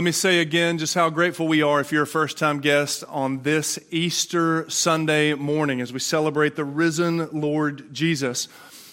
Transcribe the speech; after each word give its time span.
Let 0.00 0.04
me 0.04 0.12
say 0.12 0.38
again 0.38 0.78
just 0.78 0.94
how 0.94 1.10
grateful 1.10 1.48
we 1.48 1.60
are 1.60 1.80
if 1.80 1.90
you're 1.90 2.04
a 2.04 2.06
first 2.06 2.38
time 2.38 2.60
guest 2.60 3.02
on 3.08 3.42
this 3.42 3.80
Easter 3.90 4.70
Sunday 4.70 5.34
morning 5.34 5.80
as 5.80 5.92
we 5.92 5.98
celebrate 5.98 6.54
the 6.54 6.64
risen 6.64 7.28
Lord 7.32 7.92
Jesus. 7.92 8.46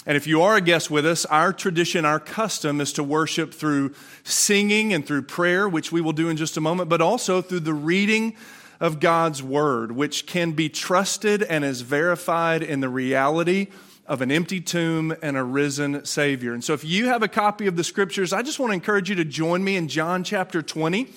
And 0.07 0.18
if 0.18 0.26
you 0.26 0.41
are 0.41 0.55
a 0.55 0.62
guest 0.62 0.89
with 0.89 1.05
us, 1.05 1.23
our 1.26 1.54
tradition, 1.54 2.05
our 2.05 2.20
custom 2.20 2.81
is 2.81 2.91
to 2.94 3.04
worship 3.04 3.54
through 3.54 3.94
singing 4.23 4.94
and 4.94 5.05
through 5.05 5.21
prayer, 5.21 5.70
which 5.70 5.91
we 5.91 6.02
will 6.02 6.12
do 6.12 6.28
in 6.28 6.38
just 6.38 6.57
a 6.57 6.62
moment, 6.62 6.89
but 6.89 7.02
also 7.02 7.40
through 7.40 7.60
the 7.60 7.76
reading 7.76 8.35
of 8.79 8.99
God's 8.99 9.44
Word, 9.44 9.92
which 9.92 10.26
can 10.26 10.53
be 10.53 10.69
trusted 10.69 11.44
and 11.44 11.63
is 11.63 11.81
verified 11.81 12.63
in 12.63 12.79
the 12.79 12.90
reality 12.90 13.67
of 14.08 14.22
an 14.22 14.31
empty 14.31 14.62
tomb 14.62 15.15
and 15.22 15.35
a 15.35 15.44
risen 15.44 16.05
Savior. 16.05 16.54
And 16.54 16.63
so, 16.63 16.73
if 16.73 16.84
you 16.84 17.08
have 17.08 17.23
a 17.23 17.27
copy 17.27 17.67
of 17.67 17.76
the 17.76 17.84
scriptures, 17.84 18.34
I 18.34 18.41
just 18.41 18.59
want 18.59 18.72
to 18.72 18.73
encourage 18.76 19.09
you 19.09 19.16
to 19.16 19.26
join 19.26 19.63
me 19.63 19.76
in 19.76 19.88
John 19.88 20.23
chapter 20.23 20.62
20. 20.62 21.08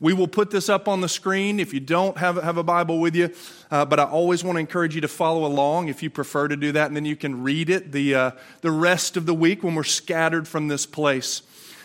We 0.00 0.14
will 0.14 0.28
put 0.28 0.50
this 0.50 0.70
up 0.70 0.88
on 0.88 1.02
the 1.02 1.10
screen 1.10 1.60
if 1.60 1.74
you 1.74 1.80
don't 1.80 2.16
have, 2.16 2.36
have 2.36 2.56
a 2.56 2.62
Bible 2.62 3.00
with 3.00 3.14
you, 3.14 3.34
uh, 3.70 3.84
but 3.84 4.00
I 4.00 4.04
always 4.04 4.42
want 4.42 4.56
to 4.56 4.60
encourage 4.60 4.94
you 4.94 5.02
to 5.02 5.08
follow 5.08 5.44
along 5.44 5.88
if 5.88 6.02
you 6.02 6.08
prefer 6.08 6.48
to 6.48 6.56
do 6.56 6.72
that, 6.72 6.86
and 6.86 6.96
then 6.96 7.04
you 7.04 7.16
can 7.16 7.42
read 7.42 7.68
it 7.68 7.92
the, 7.92 8.14
uh, 8.14 8.30
the 8.62 8.70
rest 8.70 9.18
of 9.18 9.26
the 9.26 9.34
week 9.34 9.62
when 9.62 9.74
we're 9.74 9.84
scattered 9.84 10.48
from 10.48 10.68
this 10.68 10.86
place. 10.86 11.42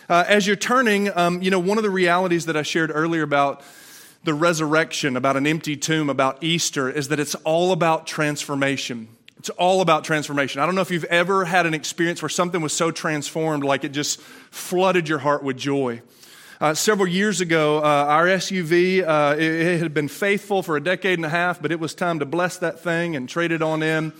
Uh, 0.08 0.24
as 0.26 0.46
you're 0.46 0.56
turning, 0.56 1.14
um, 1.14 1.42
you 1.42 1.50
know, 1.50 1.58
one 1.58 1.76
of 1.76 1.84
the 1.84 1.90
realities 1.90 2.46
that 2.46 2.56
I 2.56 2.62
shared 2.62 2.90
earlier 2.94 3.22
about 3.22 3.62
the 4.24 4.32
resurrection, 4.32 5.16
about 5.16 5.36
an 5.36 5.46
empty 5.46 5.76
tomb, 5.76 6.08
about 6.08 6.42
Easter, 6.42 6.88
is 6.88 7.08
that 7.08 7.20
it's 7.20 7.34
all 7.36 7.70
about 7.70 8.06
transformation. 8.06 9.08
It's 9.38 9.50
all 9.50 9.80
about 9.82 10.04
transformation. 10.04 10.60
I 10.60 10.66
don't 10.66 10.74
know 10.74 10.80
if 10.80 10.90
you've 10.90 11.04
ever 11.04 11.44
had 11.44 11.66
an 11.66 11.74
experience 11.74 12.22
where 12.22 12.28
something 12.28 12.60
was 12.62 12.72
so 12.72 12.90
transformed, 12.90 13.64
like 13.64 13.84
it 13.84 13.90
just 13.90 14.20
flooded 14.20 15.08
your 15.08 15.18
heart 15.18 15.42
with 15.42 15.56
joy. 15.56 16.00
Uh, 16.58 16.72
several 16.72 17.06
years 17.06 17.42
ago, 17.42 17.78
uh, 17.78 17.82
our 17.82 18.26
SUV, 18.26 19.06
uh, 19.06 19.36
it, 19.36 19.42
it, 19.42 19.78
had 19.78 19.92
been 19.92 20.08
faithful 20.08 20.62
for 20.62 20.78
a 20.78 20.82
decade 20.82 21.18
and 21.18 21.26
a 21.26 21.28
half, 21.28 21.60
but 21.60 21.70
it 21.70 21.78
was 21.78 21.94
time 21.94 22.20
to 22.20 22.24
bless 22.24 22.56
that 22.58 22.80
thing 22.80 23.14
and 23.14 23.28
trade 23.28 23.52
it 23.52 23.60
on 23.60 23.82
in. 23.82 24.10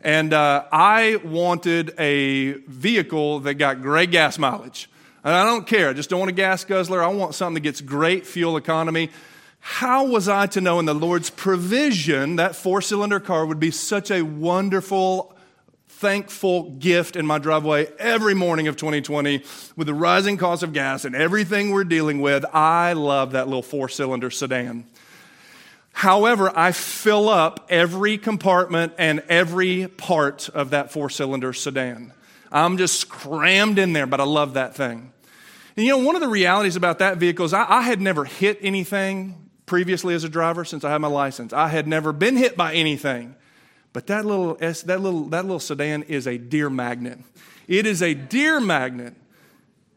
And 0.00 0.34
uh, 0.34 0.64
I 0.72 1.20
wanted 1.24 1.94
a 1.96 2.54
vehicle 2.66 3.40
that 3.40 3.54
got 3.54 3.80
great 3.80 4.10
gas 4.10 4.38
mileage. 4.38 4.90
And 5.22 5.32
I 5.32 5.44
don't 5.44 5.68
care, 5.68 5.88
I 5.88 5.92
just 5.92 6.10
don't 6.10 6.18
want 6.18 6.30
a 6.30 6.34
gas 6.34 6.64
guzzler. 6.64 7.02
I 7.02 7.06
want 7.06 7.36
something 7.36 7.54
that 7.54 7.60
gets 7.60 7.80
great 7.80 8.26
fuel 8.26 8.56
economy. 8.56 9.10
How 9.66 10.04
was 10.04 10.28
I 10.28 10.46
to 10.48 10.60
know 10.60 10.78
in 10.78 10.84
the 10.84 10.94
Lord's 10.94 11.30
provision 11.30 12.36
that 12.36 12.54
four 12.54 12.82
cylinder 12.82 13.18
car 13.18 13.46
would 13.46 13.58
be 13.58 13.70
such 13.70 14.10
a 14.10 14.20
wonderful, 14.20 15.34
thankful 15.88 16.72
gift 16.72 17.16
in 17.16 17.24
my 17.24 17.38
driveway 17.38 17.86
every 17.98 18.34
morning 18.34 18.68
of 18.68 18.76
2020 18.76 19.42
with 19.74 19.86
the 19.86 19.94
rising 19.94 20.36
cost 20.36 20.62
of 20.62 20.74
gas 20.74 21.06
and 21.06 21.16
everything 21.16 21.70
we're 21.70 21.84
dealing 21.84 22.20
with? 22.20 22.44
I 22.52 22.92
love 22.92 23.32
that 23.32 23.46
little 23.46 23.62
four 23.62 23.88
cylinder 23.88 24.30
sedan. 24.30 24.84
However, 25.92 26.52
I 26.54 26.70
fill 26.72 27.30
up 27.30 27.66
every 27.70 28.18
compartment 28.18 28.92
and 28.98 29.24
every 29.30 29.88
part 29.88 30.50
of 30.50 30.70
that 30.70 30.92
four 30.92 31.08
cylinder 31.08 31.54
sedan. 31.54 32.12
I'm 32.52 32.76
just 32.76 33.08
crammed 33.08 33.78
in 33.78 33.94
there, 33.94 34.06
but 34.06 34.20
I 34.20 34.24
love 34.24 34.54
that 34.54 34.76
thing. 34.76 35.10
And 35.74 35.86
you 35.86 35.92
know, 35.92 36.04
one 36.04 36.16
of 36.16 36.20
the 36.20 36.28
realities 36.28 36.76
about 36.76 36.98
that 36.98 37.16
vehicle 37.16 37.46
is 37.46 37.54
I, 37.54 37.64
I 37.66 37.80
had 37.80 38.02
never 38.02 38.26
hit 38.26 38.58
anything 38.60 39.43
previously 39.74 40.14
as 40.14 40.22
a 40.22 40.28
driver 40.28 40.64
since 40.64 40.84
I 40.84 40.90
had 40.92 41.00
my 41.00 41.08
license. 41.08 41.52
I 41.52 41.66
had 41.66 41.88
never 41.88 42.12
been 42.12 42.36
hit 42.36 42.56
by 42.56 42.74
anything. 42.74 43.34
But 43.92 44.06
that 44.06 44.24
little, 44.24 44.54
that 44.54 45.00
little, 45.00 45.24
that 45.30 45.44
little 45.44 45.58
sedan 45.58 46.04
is 46.04 46.28
a 46.28 46.38
deer 46.38 46.70
magnet. 46.70 47.18
It 47.66 47.84
is 47.84 48.00
a 48.00 48.14
deer 48.14 48.60
magnet. 48.60 49.14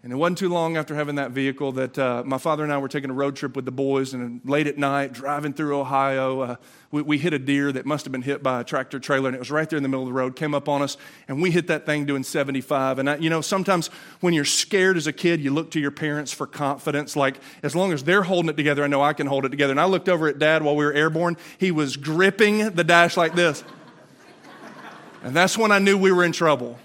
And 0.07 0.13
it 0.13 0.15
wasn't 0.15 0.37
too 0.37 0.47
long 0.47 0.77
after 0.77 0.95
having 0.95 1.15
that 1.15 1.31
vehicle 1.31 1.73
that 1.73 1.99
uh, 1.99 2.23
my 2.25 2.37
father 2.37 2.63
and 2.63 2.71
I 2.71 2.77
were 2.77 2.87
taking 2.87 3.09
a 3.09 3.13
road 3.13 3.35
trip 3.35 3.57
with 3.57 3.65
the 3.65 3.73
boys, 3.73 4.13
and 4.13 4.39
late 4.45 4.65
at 4.65 4.77
night, 4.77 5.11
driving 5.11 5.51
through 5.51 5.77
Ohio, 5.77 6.39
uh, 6.39 6.55
we, 6.91 7.01
we, 7.01 7.17
hit 7.17 7.33
a 7.33 7.39
deer 7.39 7.73
that 7.73 7.85
must 7.85 8.05
have 8.05 8.13
been 8.13 8.21
hit 8.21 8.41
by 8.41 8.61
a 8.61 8.63
tractor 8.63 9.01
trailer, 9.01 9.27
and 9.27 9.35
it 9.35 9.39
was 9.39 9.51
right 9.51 9.69
there 9.69 9.75
in 9.75 9.83
the 9.83 9.89
middle 9.89 10.03
of 10.03 10.07
the 10.07 10.13
road, 10.13 10.37
came 10.37 10.55
up 10.55 10.69
on 10.69 10.81
us, 10.81 10.95
and 11.27 11.41
we 11.41 11.51
hit 11.51 11.67
that 11.67 11.85
thing 11.85 12.05
doing 12.05 12.23
75. 12.23 12.99
And 12.99 13.09
I, 13.09 13.17
you 13.17 13.29
know, 13.29 13.41
sometimes 13.41 13.89
when 14.21 14.33
you're 14.33 14.45
scared 14.45 14.95
as 14.95 15.07
a 15.07 15.11
kid, 15.11 15.41
you 15.41 15.53
look 15.53 15.71
to 15.71 15.79
your 15.81 15.91
parents 15.91 16.31
for 16.31 16.47
confidence. 16.47 17.17
Like, 17.17 17.41
as 17.61 17.75
long 17.75 17.91
as 17.91 18.05
they're 18.05 18.23
holding 18.23 18.47
it 18.47 18.55
together, 18.55 18.85
I 18.85 18.87
know 18.87 19.01
I 19.01 19.11
can 19.11 19.27
hold 19.27 19.43
it 19.43 19.49
together. 19.49 19.71
And 19.71 19.79
I 19.81 19.87
looked 19.87 20.07
over 20.07 20.29
at 20.29 20.39
dad 20.39 20.63
while 20.63 20.77
we 20.77 20.85
were 20.85 20.93
airborne. 20.93 21.35
He 21.57 21.71
was 21.71 21.97
gripping 21.97 22.69
the 22.69 22.85
dash 22.85 23.17
like 23.17 23.35
this. 23.35 23.61
and 25.21 25.35
that's 25.35 25.57
when 25.57 25.73
I 25.73 25.79
knew 25.79 25.97
we 25.97 26.13
were 26.13 26.23
in 26.23 26.31
trouble. 26.31 26.79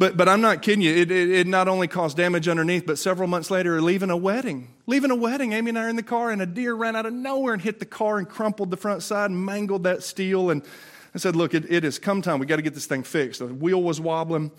But, 0.00 0.16
but 0.16 0.30
I'm 0.30 0.40
not 0.40 0.62
kidding 0.62 0.80
you. 0.80 0.94
It, 0.96 1.10
it, 1.10 1.30
it, 1.30 1.46
not 1.46 1.68
only 1.68 1.86
caused 1.86 2.16
damage 2.16 2.48
underneath, 2.48 2.86
but 2.86 2.98
several 2.98 3.28
months 3.28 3.50
later, 3.50 3.82
leaving 3.82 4.08
a 4.08 4.16
wedding. 4.16 4.68
Leaving 4.86 5.10
a 5.10 5.14
wedding, 5.14 5.52
Amy 5.52 5.68
and 5.68 5.78
I 5.78 5.84
are 5.84 5.88
in 5.90 5.96
the 5.96 6.02
car, 6.02 6.30
and 6.30 6.40
a 6.40 6.46
deer 6.46 6.72
ran 6.72 6.96
out 6.96 7.04
of 7.04 7.12
nowhere 7.12 7.52
and 7.52 7.60
hit 7.60 7.80
the 7.80 7.84
car 7.84 8.16
and 8.16 8.26
crumpled 8.26 8.70
the 8.70 8.78
front 8.78 9.02
side 9.02 9.28
and 9.30 9.44
mangled 9.44 9.82
that 9.82 10.02
steel. 10.02 10.48
And 10.48 10.62
I 11.14 11.18
said, 11.18 11.36
Look, 11.36 11.52
it, 11.52 11.70
it 11.70 11.84
is 11.84 11.98
come 11.98 12.22
time. 12.22 12.38
we 12.38 12.46
got 12.46 12.56
to 12.56 12.62
get 12.62 12.72
this 12.72 12.86
thing 12.86 13.02
fixed. 13.02 13.40
The 13.40 13.48
wheel 13.48 13.82
was 13.82 14.00
wobbling. 14.00 14.52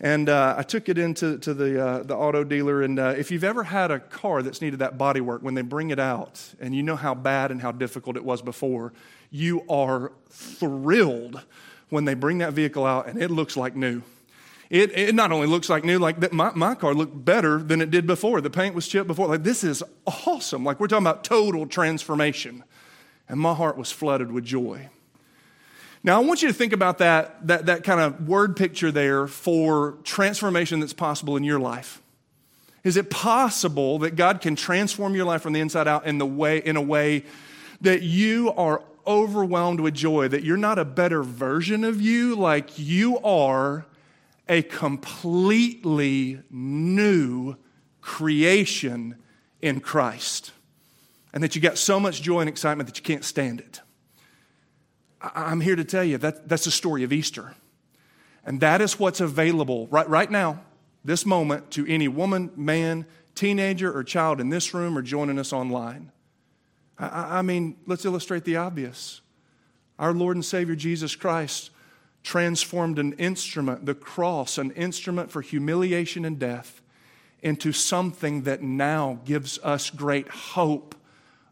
And 0.00 0.28
uh, 0.28 0.56
I 0.58 0.62
took 0.62 0.90
it 0.90 0.98
into 0.98 1.38
to 1.38 1.54
the, 1.54 1.82
uh, 1.82 2.02
the 2.02 2.14
auto 2.14 2.44
dealer. 2.44 2.82
And 2.82 2.98
uh, 2.98 3.14
if 3.16 3.30
you've 3.30 3.42
ever 3.42 3.62
had 3.62 3.90
a 3.90 4.00
car 4.00 4.42
that's 4.42 4.60
needed 4.60 4.80
that 4.80 4.98
body 4.98 5.22
work, 5.22 5.40
when 5.40 5.54
they 5.54 5.62
bring 5.62 5.92
it 5.92 5.98
out 5.98 6.46
and 6.60 6.74
you 6.74 6.82
know 6.82 6.96
how 6.96 7.14
bad 7.14 7.50
and 7.50 7.62
how 7.62 7.72
difficult 7.72 8.18
it 8.18 8.24
was 8.24 8.42
before, 8.42 8.92
you 9.30 9.62
are 9.66 10.12
thrilled 10.28 11.40
when 11.88 12.04
they 12.04 12.12
bring 12.12 12.36
that 12.38 12.52
vehicle 12.52 12.84
out 12.84 13.06
and 13.06 13.22
it 13.22 13.30
looks 13.30 13.56
like 13.56 13.74
new. 13.74 14.02
It, 14.74 14.90
it 14.98 15.14
not 15.14 15.30
only 15.30 15.46
looks 15.46 15.68
like 15.68 15.84
new, 15.84 16.00
like 16.00 16.18
that 16.18 16.32
my, 16.32 16.50
my 16.52 16.74
car 16.74 16.94
looked 16.94 17.24
better 17.24 17.62
than 17.62 17.80
it 17.80 17.92
did 17.92 18.08
before. 18.08 18.40
The 18.40 18.50
paint 18.50 18.74
was 18.74 18.88
chipped 18.88 19.06
before. 19.06 19.28
Like, 19.28 19.44
this 19.44 19.62
is 19.62 19.84
awesome. 20.04 20.64
Like, 20.64 20.80
we're 20.80 20.88
talking 20.88 21.06
about 21.06 21.22
total 21.22 21.64
transformation. 21.68 22.64
And 23.28 23.38
my 23.38 23.54
heart 23.54 23.78
was 23.78 23.92
flooded 23.92 24.32
with 24.32 24.44
joy. 24.44 24.88
Now, 26.02 26.20
I 26.20 26.24
want 26.24 26.42
you 26.42 26.48
to 26.48 26.54
think 26.54 26.72
about 26.72 26.98
that, 26.98 27.46
that, 27.46 27.66
that 27.66 27.84
kind 27.84 28.00
of 28.00 28.26
word 28.26 28.56
picture 28.56 28.90
there 28.90 29.28
for 29.28 29.96
transformation 30.02 30.80
that's 30.80 30.92
possible 30.92 31.36
in 31.36 31.44
your 31.44 31.60
life. 31.60 32.02
Is 32.82 32.96
it 32.96 33.10
possible 33.10 34.00
that 34.00 34.16
God 34.16 34.40
can 34.40 34.56
transform 34.56 35.14
your 35.14 35.24
life 35.24 35.42
from 35.42 35.52
the 35.52 35.60
inside 35.60 35.86
out 35.86 36.04
in, 36.04 36.18
the 36.18 36.26
way, 36.26 36.58
in 36.58 36.76
a 36.76 36.82
way 36.82 37.26
that 37.80 38.02
you 38.02 38.52
are 38.54 38.82
overwhelmed 39.06 39.78
with 39.78 39.94
joy, 39.94 40.26
that 40.26 40.42
you're 40.42 40.56
not 40.56 40.80
a 40.80 40.84
better 40.84 41.22
version 41.22 41.84
of 41.84 42.00
you, 42.00 42.34
like 42.34 42.76
you 42.76 43.20
are 43.20 43.86
a 44.48 44.62
completely 44.62 46.40
new 46.50 47.56
creation 48.00 49.16
in 49.62 49.80
Christ. 49.80 50.52
And 51.32 51.42
that 51.42 51.56
you 51.56 51.62
got 51.62 51.78
so 51.78 51.98
much 51.98 52.22
joy 52.22 52.40
and 52.40 52.48
excitement 52.48 52.88
that 52.88 52.96
you 52.96 53.02
can't 53.02 53.24
stand 53.24 53.60
it. 53.60 53.80
I'm 55.20 55.60
here 55.60 55.76
to 55.76 55.84
tell 55.84 56.04
you 56.04 56.18
that 56.18 56.48
that's 56.48 56.64
the 56.64 56.70
story 56.70 57.02
of 57.02 57.12
Easter. 57.12 57.54
And 58.44 58.60
that 58.60 58.80
is 58.80 58.98
what's 58.98 59.20
available 59.20 59.86
right, 59.88 60.08
right 60.08 60.30
now, 60.30 60.60
this 61.04 61.24
moment, 61.24 61.70
to 61.72 61.86
any 61.86 62.08
woman, 62.08 62.50
man, 62.56 63.06
teenager, 63.34 63.90
or 63.90 64.04
child 64.04 64.40
in 64.40 64.50
this 64.50 64.74
room 64.74 64.96
or 64.98 65.02
joining 65.02 65.38
us 65.38 65.52
online. 65.52 66.12
I, 66.98 67.38
I 67.38 67.42
mean, 67.42 67.76
let's 67.86 68.04
illustrate 68.04 68.44
the 68.44 68.56
obvious. 68.56 69.22
Our 69.98 70.12
Lord 70.12 70.36
and 70.36 70.44
Savior 70.44 70.76
Jesus 70.76 71.16
Christ 71.16 71.70
transformed 72.24 72.98
an 72.98 73.12
instrument, 73.12 73.86
the 73.86 73.94
cross, 73.94 74.58
an 74.58 74.72
instrument 74.72 75.30
for 75.30 75.42
humiliation 75.42 76.24
and 76.24 76.38
death, 76.38 76.80
into 77.42 77.70
something 77.70 78.42
that 78.42 78.62
now 78.62 79.20
gives 79.26 79.58
us 79.62 79.90
great 79.90 80.26
hope 80.28 80.94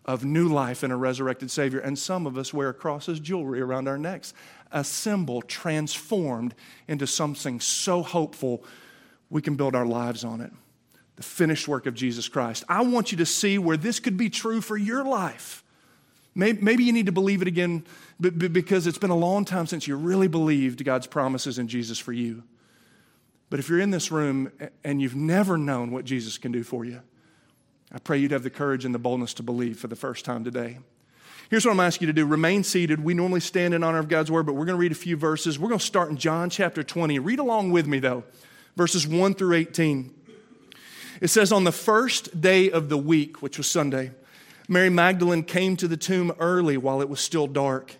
of 0.05 0.25
new 0.25 0.49
life 0.49 0.83
in 0.83 0.91
a 0.91 0.97
resurrected 0.97 1.51
Savior. 1.51 1.79
And 1.79 1.97
some 1.97 2.27
of 2.27 2.37
us 2.39 2.53
wear 2.53 2.71
a 2.71 2.75
cross 2.75 3.09
as 3.09 3.21
jewelry 3.21 3.61
around 3.61 3.87
our 3.87 3.99
necks, 3.99 4.33
a 4.73 4.83
symbol 4.83 5.43
transformed 5.43 6.55
into 6.89 7.07
something 7.07 7.61
so 7.61 8.03
hopeful 8.03 8.65
we 9.29 9.43
can 9.43 9.55
build 9.55 9.77
our 9.77 9.87
lives 9.87 10.25
on 10.25 10.41
it. 10.41 10.51
The 11.17 11.23
finished 11.23 11.69
work 11.69 11.85
of 11.85 11.95
Jesus 11.95 12.29
Christ. 12.29 12.65
I 12.69 12.83
want 12.83 13.13
you 13.13 13.19
to 13.19 13.27
see 13.27 13.59
where 13.59 13.77
this 13.77 14.01
could 14.01 14.17
be 14.17 14.31
true 14.31 14.63
for 14.63 14.79
your 14.79 15.05
life. 15.05 15.62
Maybe 16.35 16.85
you 16.85 16.93
need 16.93 17.07
to 17.07 17.13
believe 17.13 17.43
it 17.43 17.49
again 17.49 17.85
because 18.21 18.87
it's 18.87 18.99
been 18.99 19.11
a 19.11 19.17
long 19.17 19.45
time 19.45 19.67
since 19.67 19.87
you 19.87 19.97
really 19.97 20.29
believed 20.29 20.83
God's 20.85 21.07
promises 21.07 21.59
in 21.59 21.69
Jesus 21.69 21.99
for 21.99 22.13
you. 22.13 22.43
But 23.51 23.61
if 23.61 23.69
you're 23.69 23.81
in 23.81 23.91
this 23.91 24.11
room 24.11 24.51
and 24.83 25.03
you've 25.03 25.15
never 25.15 25.59
known 25.59 25.91
what 25.91 26.07
Jesus 26.07 26.39
can 26.39 26.53
do 26.53 26.63
for 26.63 26.87
you, 26.87 27.03
I 27.93 27.99
pray 27.99 28.17
you'd 28.17 28.31
have 28.31 28.45
the 28.45 28.51
courage 28.51 28.87
and 28.87 28.95
the 28.95 28.99
boldness 28.99 29.35
to 29.35 29.43
believe 29.43 29.79
for 29.79 29.89
the 29.89 29.97
first 29.97 30.25
time 30.25 30.43
today. 30.43 30.79
Here's 31.51 31.67
what 31.67 31.73
I'm 31.73 31.81
asking 31.81 32.07
you 32.07 32.15
to 32.15 32.17
do 32.19 32.25
remain 32.25 32.65
seated. 32.65 33.05
We 33.05 33.13
normally 33.13 33.41
stand 33.41 33.75
in 33.75 33.85
honor 33.85 33.99
of 33.99 34.09
God's 34.09 34.31
word, 34.31 34.47
but 34.47 34.55
we're 34.55 34.65
going 34.65 34.79
to 34.79 34.81
read 34.81 34.93
a 34.93 34.95
few 34.95 35.19
verses. 35.19 35.59
We're 35.59 35.69
going 35.69 35.81
to 35.81 35.85
start 35.85 36.09
in 36.09 36.17
John 36.17 36.49
chapter 36.49 36.83
20. 36.83 37.19
Read 37.19 37.39
along 37.39 37.73
with 37.73 37.87
me, 37.87 37.99
though, 37.99 38.25
verses 38.75 39.07
1 39.07 39.35
through 39.35 39.57
18. 39.57 40.15
It 41.21 41.29
says, 41.29 41.53
On 41.53 41.65
the 41.65 41.73
first 41.73 42.41
day 42.41 42.71
of 42.71 42.89
the 42.89 42.97
week, 42.97 43.43
which 43.43 43.59
was 43.59 43.67
Sunday, 43.67 44.13
Mary 44.69 44.91
Magdalene 44.91 45.43
came 45.43 45.77
to 45.77 45.89
the 45.89 45.97
tomb 45.97 46.33
early 46.39 46.77
while 46.77 47.01
it 47.01 47.09
was 47.09 47.21
still 47.21 47.47
dark, 47.47 47.97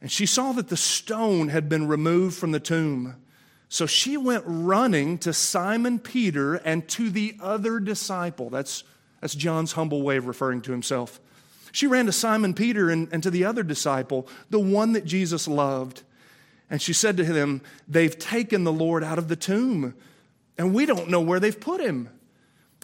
and 0.00 0.10
she 0.10 0.26
saw 0.26 0.52
that 0.52 0.68
the 0.68 0.76
stone 0.76 1.48
had 1.48 1.68
been 1.68 1.88
removed 1.88 2.36
from 2.36 2.52
the 2.52 2.60
tomb. 2.60 3.16
So 3.68 3.86
she 3.86 4.16
went 4.16 4.44
running 4.46 5.18
to 5.18 5.32
Simon 5.32 5.98
Peter 5.98 6.54
and 6.54 6.86
to 6.88 7.10
the 7.10 7.36
other 7.40 7.80
disciple. 7.80 8.50
That's 8.50 8.84
That's 9.20 9.34
John's 9.34 9.72
humble 9.72 10.02
way 10.02 10.18
of 10.18 10.26
referring 10.26 10.60
to 10.62 10.72
himself. 10.72 11.18
She 11.72 11.86
ran 11.86 12.06
to 12.06 12.12
Simon 12.12 12.54
Peter 12.54 12.90
and, 12.90 13.08
and 13.10 13.22
to 13.22 13.30
the 13.30 13.44
other 13.46 13.62
disciple, 13.62 14.28
the 14.50 14.60
one 14.60 14.92
that 14.92 15.04
Jesus 15.04 15.48
loved. 15.48 16.02
And 16.70 16.80
she 16.80 16.92
said 16.92 17.16
to 17.16 17.24
them, 17.24 17.62
They've 17.88 18.16
taken 18.16 18.62
the 18.62 18.72
Lord 18.72 19.02
out 19.02 19.18
of 19.18 19.28
the 19.28 19.36
tomb, 19.36 19.94
and 20.56 20.74
we 20.74 20.86
don't 20.86 21.08
know 21.08 21.20
where 21.20 21.40
they've 21.40 21.58
put 21.58 21.80
him. 21.80 22.10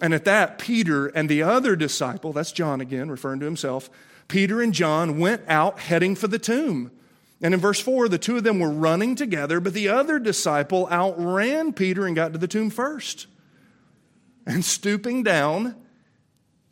And 0.01 0.15
at 0.15 0.25
that, 0.25 0.59
Peter 0.59 1.09
and 1.09 1.29
the 1.29 1.43
other 1.43 1.77
disciple, 1.77 2.33
that's 2.33 2.53
John 2.53 2.81
again, 2.81 3.11
referring 3.11 3.41
to 3.41 3.47
himself, 3.47 3.91
Peter 4.29 4.63
and 4.63 4.73
John 4.73 5.19
went 5.19 5.43
out 5.49 5.79
heading 5.79 6.15
for 6.15 6.29
the 6.29 6.39
tomb. 6.39 6.91
And 7.43 7.55
in 7.55 7.61
verse 7.61 7.81
4, 7.81 8.09
the 8.09 8.19
two 8.19 8.37
of 8.37 8.45
them 8.45 8.61
were 8.61 8.71
running 8.71 9.15
together, 9.15 9.61
but 9.61 9.75
the 9.75 9.89
other 9.89 10.19
disciple 10.19 10.89
outran 10.91 11.73
Peter 11.73 12.07
and 12.07 12.15
got 12.15 12.33
to 12.33 12.39
the 12.39 12.49
tomb 12.49 12.71
first. 12.71 13.27
And 14.47 14.65
stooping 14.65 15.23
down, 15.23 15.77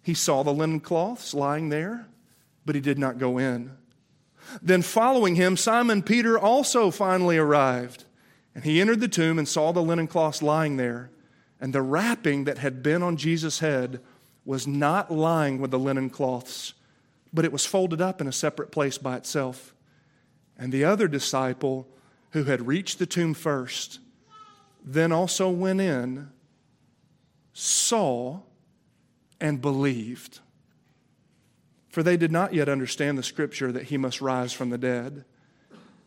he 0.02 0.14
saw 0.14 0.42
the 0.42 0.52
linen 0.52 0.80
cloths 0.80 1.34
lying 1.34 1.68
there, 1.68 2.06
but 2.64 2.74
he 2.74 2.80
did 2.80 2.98
not 2.98 3.18
go 3.18 3.38
in. 3.38 3.72
Then, 4.62 4.82
following 4.82 5.34
him, 5.34 5.56
Simon 5.56 6.02
Peter 6.02 6.38
also 6.38 6.90
finally 6.90 7.36
arrived. 7.36 8.04
And 8.54 8.64
he 8.64 8.80
entered 8.80 9.00
the 9.00 9.08
tomb 9.08 9.38
and 9.38 9.46
saw 9.46 9.72
the 9.72 9.82
linen 9.82 10.06
cloths 10.06 10.42
lying 10.42 10.78
there. 10.78 11.10
And 11.60 11.72
the 11.72 11.82
wrapping 11.82 12.44
that 12.44 12.58
had 12.58 12.82
been 12.82 13.02
on 13.02 13.16
Jesus' 13.16 13.58
head 13.58 14.00
was 14.44 14.66
not 14.66 15.10
lying 15.10 15.60
with 15.60 15.70
the 15.70 15.78
linen 15.78 16.08
cloths, 16.08 16.74
but 17.32 17.44
it 17.44 17.52
was 17.52 17.66
folded 17.66 18.00
up 18.00 18.20
in 18.20 18.26
a 18.26 18.32
separate 18.32 18.70
place 18.70 18.96
by 18.96 19.16
itself. 19.16 19.74
And 20.56 20.72
the 20.72 20.84
other 20.84 21.08
disciple 21.08 21.86
who 22.30 22.44
had 22.44 22.66
reached 22.66 22.98
the 22.98 23.06
tomb 23.06 23.34
first 23.34 24.00
then 24.84 25.12
also 25.12 25.50
went 25.50 25.80
in, 25.80 26.30
saw, 27.52 28.40
and 29.40 29.60
believed. 29.60 30.40
For 31.88 32.02
they 32.02 32.16
did 32.16 32.32
not 32.32 32.54
yet 32.54 32.68
understand 32.68 33.18
the 33.18 33.22
scripture 33.22 33.72
that 33.72 33.84
he 33.84 33.96
must 33.96 34.20
rise 34.20 34.52
from 34.52 34.70
the 34.70 34.78
dead. 34.78 35.24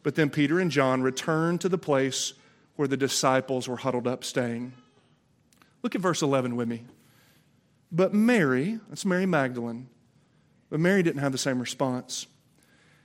But 0.04 0.16
then 0.16 0.30
Peter 0.30 0.60
and 0.60 0.72
John 0.72 1.02
returned 1.02 1.62
to 1.62 1.70
the 1.70 1.78
place 1.78 2.34
where 2.76 2.88
the 2.88 2.98
disciples 2.98 3.68
were 3.68 3.78
huddled 3.78 4.08
up 4.08 4.24
staying. 4.24 4.74
Look 5.84 5.96
at 5.96 6.02
verse 6.02 6.22
11 6.22 6.56
with 6.56 6.68
me. 6.68 6.84
But 7.92 8.14
Mary, 8.14 8.80
that's 8.90 9.06
Mary 9.06 9.26
Magdalene, 9.26 9.90
but 10.70 10.80
Mary 10.80 11.04
didn't 11.04 11.22
have 11.22 11.34
the 11.34 11.38
same 11.38 11.60
response. 11.60 12.28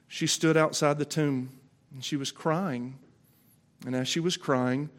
She 0.06 0.26
stood 0.26 0.56
outside 0.56 0.98
the 0.98 1.04
tomb 1.04 1.50
and 1.92 2.04
she 2.04 2.16
was 2.16 2.30
crying. 2.30 2.98
And 3.84 3.94
as 3.96 4.06
she 4.06 4.20
was 4.20 4.36
crying, 4.36 4.90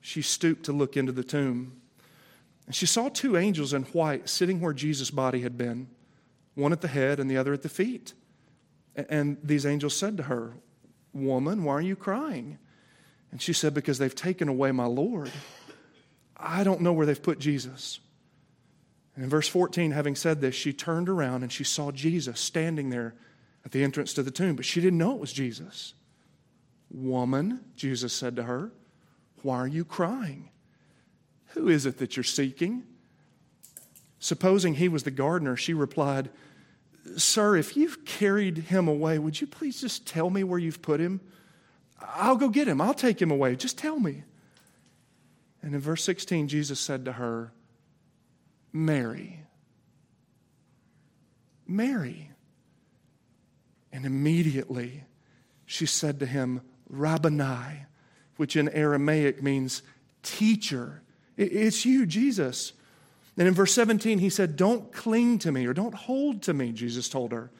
she 0.00 0.22
stooped 0.22 0.64
to 0.66 0.72
look 0.72 0.96
into 0.96 1.12
the 1.12 1.24
tomb. 1.24 1.80
And 2.66 2.74
she 2.74 2.86
saw 2.86 3.08
two 3.08 3.36
angels 3.36 3.72
in 3.72 3.82
white 3.84 4.28
sitting 4.28 4.60
where 4.60 4.72
Jesus' 4.72 5.10
body 5.10 5.40
had 5.40 5.58
been, 5.58 5.88
one 6.54 6.72
at 6.72 6.80
the 6.80 6.88
head 6.88 7.18
and 7.18 7.30
the 7.30 7.36
other 7.36 7.52
at 7.52 7.62
the 7.62 7.68
feet. 7.68 8.12
And 8.94 9.38
these 9.42 9.66
angels 9.66 9.96
said 9.96 10.16
to 10.18 10.24
her, 10.24 10.54
Woman, 11.12 11.64
why 11.64 11.74
are 11.74 11.80
you 11.80 11.96
crying? 11.96 12.58
And 13.30 13.40
she 13.40 13.52
said, 13.52 13.74
Because 13.74 13.98
they've 13.98 14.14
taken 14.14 14.48
away 14.48 14.70
my 14.72 14.86
Lord. 14.86 15.30
I 16.38 16.64
don't 16.64 16.80
know 16.80 16.92
where 16.92 17.06
they've 17.06 17.22
put 17.22 17.38
Jesus. 17.38 18.00
And 19.14 19.24
in 19.24 19.30
verse 19.30 19.48
14, 19.48 19.90
having 19.90 20.14
said 20.14 20.40
this, 20.40 20.54
she 20.54 20.72
turned 20.72 21.08
around 21.08 21.42
and 21.42 21.50
she 21.50 21.64
saw 21.64 21.90
Jesus 21.90 22.38
standing 22.38 22.90
there 22.90 23.14
at 23.64 23.72
the 23.72 23.82
entrance 23.82 24.14
to 24.14 24.22
the 24.22 24.30
tomb, 24.30 24.54
but 24.54 24.64
she 24.64 24.80
didn't 24.80 24.98
know 24.98 25.14
it 25.14 25.20
was 25.20 25.32
Jesus. 25.32 25.94
Woman, 26.90 27.64
Jesus 27.76 28.12
said 28.12 28.36
to 28.36 28.44
her, 28.44 28.72
why 29.42 29.56
are 29.56 29.68
you 29.68 29.84
crying? 29.84 30.50
Who 31.48 31.68
is 31.68 31.86
it 31.86 31.98
that 31.98 32.16
you're 32.16 32.24
seeking? 32.24 32.84
Supposing 34.18 34.74
he 34.74 34.88
was 34.88 35.04
the 35.04 35.10
gardener, 35.10 35.56
she 35.56 35.74
replied, 35.74 36.30
Sir, 37.16 37.56
if 37.56 37.76
you've 37.76 38.04
carried 38.04 38.58
him 38.58 38.86
away, 38.88 39.18
would 39.18 39.40
you 39.40 39.46
please 39.46 39.80
just 39.80 40.06
tell 40.06 40.28
me 40.28 40.44
where 40.44 40.58
you've 40.58 40.82
put 40.82 41.00
him? 41.00 41.20
I'll 42.00 42.36
go 42.36 42.48
get 42.48 42.68
him. 42.68 42.80
I'll 42.80 42.94
take 42.94 43.22
him 43.22 43.30
away. 43.30 43.56
Just 43.56 43.78
tell 43.78 43.98
me. 43.98 44.24
And 45.68 45.74
in 45.74 45.82
verse 45.82 46.02
16, 46.02 46.48
Jesus 46.48 46.80
said 46.80 47.04
to 47.04 47.12
her, 47.12 47.52
Mary. 48.72 49.42
Mary. 51.66 52.30
And 53.92 54.06
immediately 54.06 55.04
she 55.66 55.84
said 55.84 56.20
to 56.20 56.24
him, 56.26 56.62
Rabboni, 56.88 57.84
which 58.38 58.56
in 58.56 58.70
Aramaic 58.70 59.42
means 59.42 59.82
teacher. 60.22 61.02
It's 61.36 61.84
you, 61.84 62.06
Jesus. 62.06 62.72
And 63.36 63.46
in 63.46 63.52
verse 63.52 63.74
17, 63.74 64.20
he 64.20 64.30
said, 64.30 64.56
Don't 64.56 64.90
cling 64.90 65.38
to 65.40 65.52
me 65.52 65.66
or 65.66 65.74
don't 65.74 65.94
hold 65.94 66.40
to 66.44 66.54
me, 66.54 66.72
Jesus 66.72 67.10
told 67.10 67.32
her, 67.32 67.50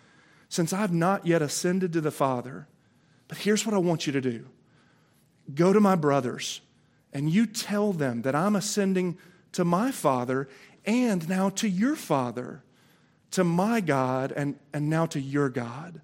since 0.48 0.72
I've 0.72 0.94
not 0.94 1.26
yet 1.26 1.42
ascended 1.42 1.92
to 1.92 2.00
the 2.00 2.10
Father. 2.10 2.68
But 3.28 3.36
here's 3.36 3.66
what 3.66 3.74
I 3.74 3.78
want 3.78 4.06
you 4.06 4.14
to 4.14 4.22
do 4.22 4.46
go 5.54 5.74
to 5.74 5.80
my 5.80 5.94
brothers 5.94 6.62
and 7.12 7.30
you 7.30 7.46
tell 7.46 7.92
them 7.92 8.22
that 8.22 8.34
I'm 8.34 8.56
ascending 8.56 9.18
to 9.52 9.64
my 9.64 9.90
Father 9.90 10.48
and 10.84 11.28
now 11.28 11.48
to 11.50 11.68
your 11.68 11.96
Father, 11.96 12.62
to 13.32 13.44
my 13.44 13.80
God 13.80 14.32
and, 14.32 14.58
and 14.72 14.88
now 14.88 15.06
to 15.06 15.20
your 15.20 15.48
God. 15.48 16.00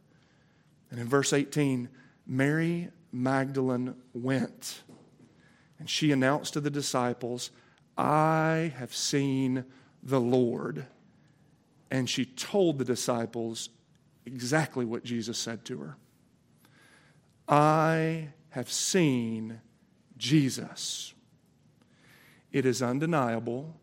And 0.90 1.00
in 1.00 1.08
verse 1.08 1.32
18, 1.32 1.88
Mary 2.26 2.90
Magdalene 3.12 3.94
went 4.12 4.82
and 5.78 5.90
she 5.90 6.12
announced 6.12 6.54
to 6.54 6.60
the 6.60 6.70
disciples, 6.70 7.50
I 7.98 8.72
have 8.78 8.94
seen 8.94 9.64
the 10.02 10.20
Lord. 10.20 10.86
And 11.90 12.08
she 12.08 12.24
told 12.24 12.78
the 12.78 12.84
disciples 12.84 13.68
exactly 14.26 14.84
what 14.84 15.04
Jesus 15.04 15.38
said 15.38 15.64
to 15.66 15.78
her 15.78 15.96
I 17.46 18.28
have 18.50 18.72
seen 18.72 19.60
Jesus. 20.24 21.12
It 22.50 22.64
is 22.64 22.80
undeniable 22.80 23.76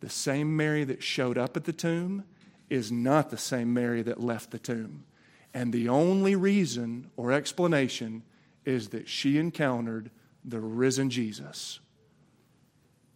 the 0.00 0.08
same 0.08 0.56
Mary 0.56 0.84
that 0.84 1.02
showed 1.02 1.36
up 1.36 1.54
at 1.54 1.64
the 1.64 1.72
tomb 1.72 2.24
is 2.70 2.90
not 2.90 3.28
the 3.28 3.36
same 3.36 3.74
Mary 3.74 4.00
that 4.02 4.18
left 4.18 4.50
the 4.50 4.58
tomb. 4.58 5.04
And 5.52 5.70
the 5.70 5.90
only 5.90 6.34
reason 6.34 7.10
or 7.16 7.30
explanation 7.30 8.22
is 8.64 8.88
that 8.88 9.06
she 9.06 9.36
encountered 9.36 10.10
the 10.44 10.60
risen 10.60 11.10
Jesus. 11.10 11.78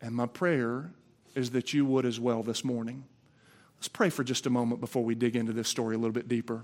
And 0.02 0.14
my 0.14 0.26
prayer 0.26 0.92
is 1.34 1.52
that 1.52 1.72
you 1.72 1.86
would 1.86 2.04
as 2.04 2.20
well 2.20 2.42
this 2.42 2.62
morning. 2.62 3.06
Let's 3.78 3.88
pray 3.88 4.10
for 4.10 4.22
just 4.22 4.44
a 4.44 4.50
moment 4.50 4.82
before 4.82 5.02
we 5.02 5.14
dig 5.14 5.34
into 5.34 5.54
this 5.54 5.68
story 5.68 5.94
a 5.94 5.98
little 5.98 6.12
bit 6.12 6.28
deeper. 6.28 6.62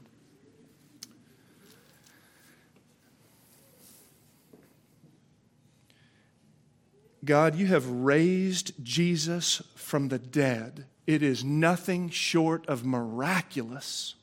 God, 7.24 7.54
you 7.54 7.66
have 7.66 7.88
raised 7.88 8.72
Jesus 8.82 9.62
from 9.74 10.08
the 10.08 10.18
dead. 10.18 10.86
It 11.06 11.22
is 11.22 11.44
nothing 11.44 12.10
short 12.10 12.66
of 12.68 12.84
miraculous. 12.84 14.14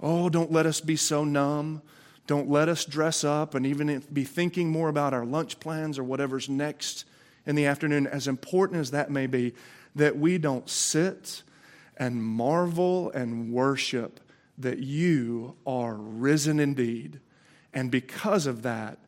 Oh, 0.00 0.28
don't 0.28 0.52
let 0.52 0.66
us 0.66 0.80
be 0.80 0.96
so 0.96 1.24
numb. 1.24 1.82
Don't 2.26 2.50
let 2.50 2.68
us 2.68 2.84
dress 2.84 3.22
up 3.22 3.54
and 3.54 3.64
even 3.64 4.02
be 4.12 4.24
thinking 4.24 4.68
more 4.68 4.88
about 4.88 5.14
our 5.14 5.24
lunch 5.24 5.60
plans 5.60 5.98
or 5.98 6.04
whatever's 6.04 6.48
next 6.48 7.04
in 7.46 7.54
the 7.54 7.66
afternoon, 7.66 8.08
as 8.08 8.26
important 8.26 8.80
as 8.80 8.90
that 8.90 9.10
may 9.10 9.28
be, 9.28 9.54
that 9.94 10.18
we 10.18 10.38
don't 10.38 10.68
sit 10.68 11.44
and 11.96 12.22
marvel 12.22 13.10
and 13.12 13.52
worship 13.52 14.20
that 14.58 14.78
you 14.78 15.54
are 15.66 15.94
risen 15.94 16.58
indeed. 16.58 17.20
And 17.72 17.90
because 17.90 18.46
of 18.46 18.62
that, 18.62 18.98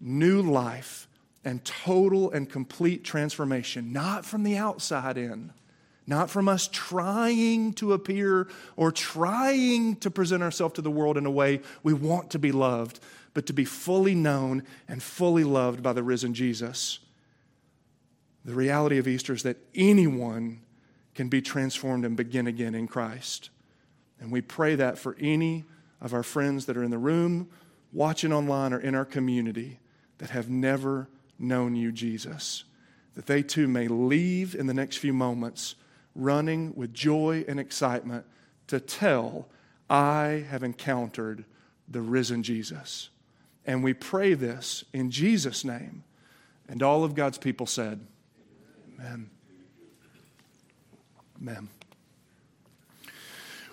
new 0.00 0.40
life 0.40 1.06
and 1.44 1.64
total 1.64 2.30
and 2.30 2.48
complete 2.48 3.04
transformation, 3.04 3.92
not 3.92 4.24
from 4.24 4.42
the 4.42 4.56
outside 4.56 5.18
in, 5.18 5.52
not 6.06 6.30
from 6.30 6.48
us 6.48 6.68
trying 6.72 7.72
to 7.74 7.92
appear 7.92 8.48
or 8.76 8.92
trying 8.92 9.96
to 9.96 10.10
present 10.10 10.42
ourselves 10.42 10.74
to 10.74 10.82
the 10.82 10.90
world 10.90 11.16
in 11.16 11.26
a 11.26 11.30
way 11.30 11.60
we 11.82 11.92
want 11.92 12.30
to 12.30 12.38
be 12.38 12.52
loved, 12.52 13.00
but 13.32 13.46
to 13.46 13.52
be 13.52 13.64
fully 13.64 14.14
known 14.14 14.62
and 14.88 15.02
fully 15.02 15.44
loved 15.44 15.82
by 15.82 15.92
the 15.92 16.02
risen 16.02 16.34
Jesus. 16.34 16.98
The 18.44 18.54
reality 18.54 18.98
of 18.98 19.08
Easter 19.08 19.32
is 19.32 19.42
that 19.44 19.56
anyone 19.74 20.60
can 21.14 21.28
be 21.28 21.40
transformed 21.40 22.04
and 22.04 22.16
begin 22.16 22.46
again 22.46 22.74
in 22.74 22.86
Christ. 22.86 23.50
And 24.20 24.30
we 24.30 24.40
pray 24.40 24.74
that 24.74 24.98
for 24.98 25.16
any 25.18 25.64
of 26.00 26.12
our 26.12 26.22
friends 26.22 26.66
that 26.66 26.76
are 26.76 26.82
in 26.82 26.90
the 26.90 26.98
room, 26.98 27.48
watching 27.92 28.32
online, 28.32 28.72
or 28.72 28.80
in 28.80 28.94
our 28.94 29.04
community 29.04 29.78
that 30.18 30.30
have 30.30 30.50
never 30.50 31.08
known 31.38 31.76
you, 31.76 31.92
Jesus, 31.92 32.64
that 33.14 33.26
they 33.26 33.42
too 33.42 33.68
may 33.68 33.88
leave 33.88 34.54
in 34.54 34.66
the 34.66 34.74
next 34.74 34.96
few 34.98 35.12
moments 35.12 35.74
running 36.14 36.74
with 36.74 36.94
joy 36.94 37.44
and 37.48 37.58
excitement 37.58 38.24
to 38.68 38.80
tell, 38.80 39.48
I 39.90 40.46
have 40.48 40.62
encountered 40.62 41.44
the 41.88 42.00
risen 42.00 42.42
Jesus. 42.42 43.10
And 43.66 43.82
we 43.82 43.94
pray 43.94 44.34
this 44.34 44.84
in 44.92 45.10
Jesus' 45.10 45.64
name. 45.64 46.04
And 46.68 46.82
all 46.82 47.04
of 47.04 47.14
God's 47.14 47.38
people 47.38 47.66
said, 47.66 48.00
Amen. 48.98 49.30
Amen. 51.40 51.68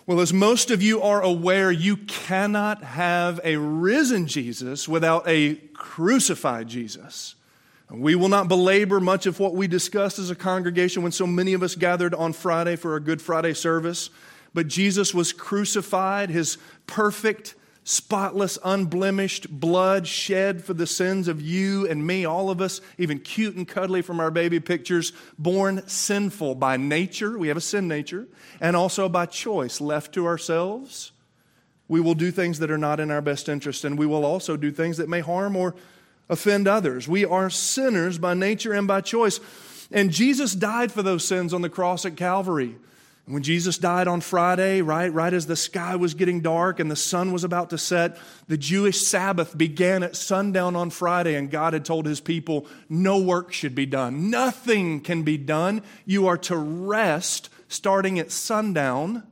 Well, 0.06 0.20
as 0.20 0.34
most 0.34 0.72
of 0.72 0.82
you 0.82 1.02
are 1.02 1.22
aware, 1.22 1.72
you 1.72 1.96
cannot 1.96 2.84
have 2.84 3.40
a 3.44 3.56
risen 3.58 4.28
Jesus 4.28 4.88
without 4.88 5.24
a 5.28 5.56
crucified 5.74 6.68
Jesus. 6.68 7.36
We 7.94 8.16
will 8.16 8.30
not 8.30 8.48
belabor 8.48 9.02
much 9.02 9.26
of 9.26 9.40
what 9.40 9.54
we 9.54 9.68
discussed 9.68 10.18
as 10.18 10.30
a 10.30 10.36
congregation 10.36 11.04
when 11.04 11.12
so 11.12 11.28
many 11.28 11.54
of 11.54 11.62
us 11.62 11.76
gathered 11.76 12.16
on 12.16 12.32
Friday 12.32 12.78
for 12.78 12.94
our 12.94 13.02
Good 13.02 13.22
Friday 13.22 13.54
service. 13.54 14.10
But 14.54 14.68
Jesus 14.68 15.14
was 15.14 15.34
crucified, 15.34 16.30
his 16.30 16.58
perfect 16.88 17.56
spotless, 17.84 18.58
unblemished 18.64 19.50
blood 19.50 20.08
shed 20.08 20.64
for 20.64 20.74
the 20.74 20.88
sins 20.88 21.28
of 21.28 21.42
you 21.42 21.86
and 21.88 22.06
me, 22.06 22.24
all 22.24 22.50
of 22.50 22.62
us, 22.62 22.80
even 22.98 23.20
cute 23.20 23.56
and 23.56 23.68
cuddly 23.68 24.02
from 24.02 24.20
our 24.20 24.32
baby 24.32 24.60
pictures, 24.60 25.12
born 25.38 25.86
sinful 25.88 26.56
by 26.56 26.78
nature. 26.78 27.38
We 27.38 27.50
have 27.50 27.58
a 27.58 27.62
sin 27.62 27.88
nature, 27.88 28.28
and 28.62 28.76
also 28.76 29.10
by 29.10 29.26
choice, 29.26 29.82
left 29.82 30.14
to 30.14 30.28
ourselves. 30.28 31.12
We 31.88 32.00
will 32.00 32.16
do 32.16 32.32
things 32.32 32.60
that 32.60 32.72
are 32.72 32.78
not 32.78 33.02
in 33.02 33.12
our 33.12 33.22
best 33.22 33.50
interest, 33.50 33.84
and 33.84 33.98
we 33.98 34.06
will 34.06 34.24
also 34.24 34.56
do 34.56 34.72
things 34.72 34.98
that 34.98 35.10
may 35.10 35.20
harm 35.20 35.58
or 35.58 35.76
offend 36.32 36.68
others. 36.68 37.08
We 37.08 37.26
are 37.26 37.52
sinners 37.52 38.18
by 38.18 38.34
nature 38.34 38.74
and 38.74 38.88
by 38.88 39.02
choice. 39.02 39.40
And 39.92 40.10
Jesus 40.10 40.56
died 40.56 40.92
for 40.92 41.04
those 41.04 41.28
sins 41.28 41.54
on 41.54 41.62
the 41.62 41.70
cross 41.70 42.06
at 42.06 42.16
Calvary. 42.16 42.78
When 43.26 43.44
Jesus 43.44 43.78
died 43.78 44.08
on 44.08 44.22
Friday, 44.22 44.82
right, 44.82 45.14
right 45.14 45.34
as 45.34 45.46
the 45.46 45.56
sky 45.56 45.96
was 45.96 46.16
getting 46.16 46.42
dark 46.42 46.80
and 46.80 46.90
the 46.90 46.96
sun 46.96 47.32
was 47.32 47.44
about 47.44 47.70
to 47.70 47.78
set, 47.78 48.18
the 48.48 48.58
Jewish 48.58 49.00
Sabbath 49.00 49.56
began 49.56 50.02
at 50.02 50.16
sundown 50.16 50.76
on 50.76 50.90
Friday, 50.90 51.36
and 51.36 51.52
God 51.52 51.74
had 51.74 51.86
told 51.86 52.08
his 52.08 52.20
people, 52.20 52.66
no 52.90 53.20
work 53.20 53.54
should 53.54 53.76
be 53.76 53.86
done. 53.86 54.32
Nothing 54.32 55.02
can 55.02 55.22
be 55.22 55.38
done. 55.38 55.84
You 56.06 56.28
are 56.28 56.38
to 56.40 56.58
rest 56.58 57.50
starting 57.68 58.18
at 58.18 58.32
sundown 58.32 59.24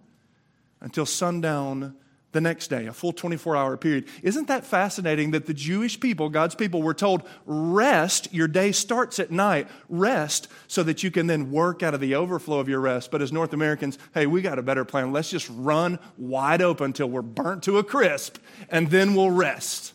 until 0.81 1.05
sundown 1.05 1.95
the 2.31 2.41
next 2.41 2.67
day, 2.67 2.85
a 2.85 2.93
full 2.93 3.11
24 3.11 3.55
hour 3.55 3.75
period. 3.75 4.05
Isn't 4.21 4.47
that 4.49 4.63
fascinating 4.63 5.31
that 5.31 5.47
the 5.47 5.53
Jewish 5.53 5.99
people, 5.99 6.29
God's 6.29 6.53
people, 6.53 6.83
were 6.83 6.93
told, 6.93 7.23
rest, 7.45 8.31
your 8.31 8.47
day 8.47 8.71
starts 8.71 9.17
at 9.19 9.31
night, 9.31 9.67
rest 9.87 10.47
so 10.67 10.83
that 10.83 11.01
you 11.01 11.09
can 11.09 11.25
then 11.25 11.51
work 11.51 11.81
out 11.81 11.95
of 11.95 11.99
the 11.99 12.13
overflow 12.13 12.59
of 12.59 12.69
your 12.69 12.81
rest. 12.81 13.09
But 13.09 13.23
as 13.23 13.31
North 13.31 13.53
Americans, 13.53 13.97
hey, 14.13 14.27
we 14.27 14.41
got 14.41 14.59
a 14.59 14.63
better 14.63 14.85
plan. 14.85 15.11
Let's 15.11 15.31
just 15.31 15.49
run 15.49 15.97
wide 16.17 16.61
open 16.61 16.85
until 16.85 17.09
we're 17.09 17.23
burnt 17.23 17.63
to 17.63 17.79
a 17.79 17.83
crisp, 17.83 18.37
and 18.69 18.91
then 18.91 19.15
we'll 19.15 19.31
rest. 19.31 19.93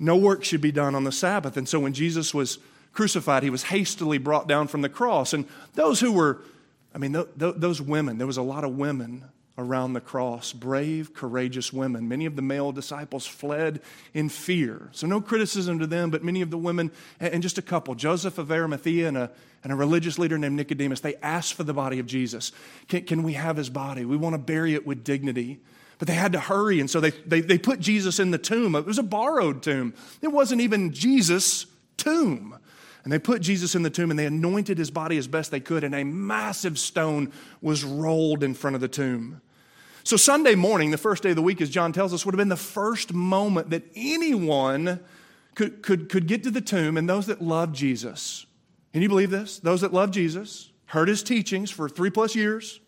No 0.00 0.16
work 0.16 0.42
should 0.42 0.60
be 0.60 0.72
done 0.72 0.96
on 0.96 1.04
the 1.04 1.12
Sabbath. 1.12 1.56
And 1.56 1.68
so 1.68 1.78
when 1.78 1.92
Jesus 1.92 2.34
was 2.34 2.58
crucified, 2.92 3.44
he 3.44 3.50
was 3.50 3.64
hastily 3.64 4.18
brought 4.18 4.48
down 4.48 4.66
from 4.66 4.82
the 4.82 4.88
cross. 4.88 5.32
And 5.32 5.46
those 5.74 6.00
who 6.00 6.12
were, 6.12 6.42
I 6.92 6.98
mean, 6.98 7.12
th- 7.12 7.28
th- 7.38 7.54
those 7.58 7.80
women, 7.80 8.18
there 8.18 8.26
was 8.26 8.36
a 8.36 8.42
lot 8.42 8.64
of 8.64 8.76
women 8.76 9.26
around 9.56 9.92
the 9.92 10.00
cross, 10.00 10.52
brave, 10.52 11.14
courageous 11.14 11.72
women. 11.72 12.08
Many 12.08 12.26
of 12.26 12.34
the 12.34 12.42
male 12.42 12.72
disciples 12.72 13.26
fled 13.26 13.80
in 14.12 14.28
fear. 14.28 14.88
So, 14.92 15.06
no 15.06 15.20
criticism 15.20 15.78
to 15.78 15.86
them, 15.86 16.10
but 16.10 16.24
many 16.24 16.42
of 16.42 16.50
the 16.50 16.58
women, 16.58 16.90
and 17.20 17.42
just 17.42 17.58
a 17.58 17.62
couple, 17.62 17.94
Joseph 17.94 18.38
of 18.38 18.50
Arimathea 18.50 19.06
and 19.06 19.16
a, 19.16 19.30
and 19.62 19.72
a 19.72 19.76
religious 19.76 20.18
leader 20.18 20.36
named 20.38 20.56
Nicodemus, 20.56 21.00
they 21.00 21.14
asked 21.16 21.54
for 21.54 21.62
the 21.62 21.74
body 21.74 22.00
of 22.00 22.06
Jesus. 22.06 22.50
Can, 22.88 23.04
can 23.04 23.22
we 23.22 23.34
have 23.34 23.56
his 23.56 23.70
body? 23.70 24.04
We 24.04 24.16
want 24.16 24.34
to 24.34 24.38
bury 24.38 24.74
it 24.74 24.86
with 24.86 25.04
dignity. 25.04 25.60
But 25.98 26.08
they 26.08 26.14
had 26.14 26.32
to 26.32 26.40
hurry, 26.40 26.80
and 26.80 26.90
so 26.90 26.98
they, 27.00 27.10
they, 27.10 27.40
they 27.40 27.56
put 27.56 27.78
Jesus 27.78 28.18
in 28.18 28.32
the 28.32 28.38
tomb. 28.38 28.74
It 28.74 28.84
was 28.84 28.98
a 28.98 29.04
borrowed 29.04 29.62
tomb, 29.62 29.94
it 30.20 30.28
wasn't 30.28 30.60
even 30.60 30.92
Jesus' 30.92 31.66
tomb. 31.96 32.58
And 33.04 33.12
they 33.12 33.18
put 33.18 33.42
Jesus 33.42 33.74
in 33.74 33.82
the 33.82 33.90
tomb 33.90 34.10
and 34.10 34.18
they 34.18 34.26
anointed 34.26 34.78
his 34.78 34.90
body 34.90 35.18
as 35.18 35.28
best 35.28 35.50
they 35.50 35.60
could, 35.60 35.84
and 35.84 35.94
a 35.94 36.04
massive 36.04 36.78
stone 36.78 37.30
was 37.60 37.84
rolled 37.84 38.42
in 38.42 38.54
front 38.54 38.74
of 38.74 38.80
the 38.80 38.88
tomb. 38.88 39.42
So, 40.04 40.16
Sunday 40.16 40.54
morning, 40.54 40.90
the 40.90 40.98
first 40.98 41.22
day 41.22 41.30
of 41.30 41.36
the 41.36 41.42
week, 41.42 41.60
as 41.60 41.70
John 41.70 41.92
tells 41.92 42.12
us, 42.12 42.24
would 42.24 42.34
have 42.34 42.38
been 42.38 42.48
the 42.48 42.56
first 42.56 43.12
moment 43.12 43.70
that 43.70 43.84
anyone 43.94 45.00
could, 45.54 45.82
could, 45.82 46.08
could 46.08 46.26
get 46.26 46.42
to 46.44 46.50
the 46.50 46.60
tomb, 46.60 46.96
and 46.96 47.08
those 47.08 47.26
that 47.26 47.40
loved 47.40 47.74
Jesus. 47.74 48.46
Can 48.92 49.02
you 49.02 49.08
believe 49.08 49.30
this? 49.30 49.58
Those 49.58 49.82
that 49.82 49.92
loved 49.92 50.14
Jesus, 50.14 50.70
heard 50.86 51.08
his 51.08 51.22
teachings 51.22 51.70
for 51.70 51.88
three 51.88 52.10
plus 52.10 52.34
years 52.34 52.80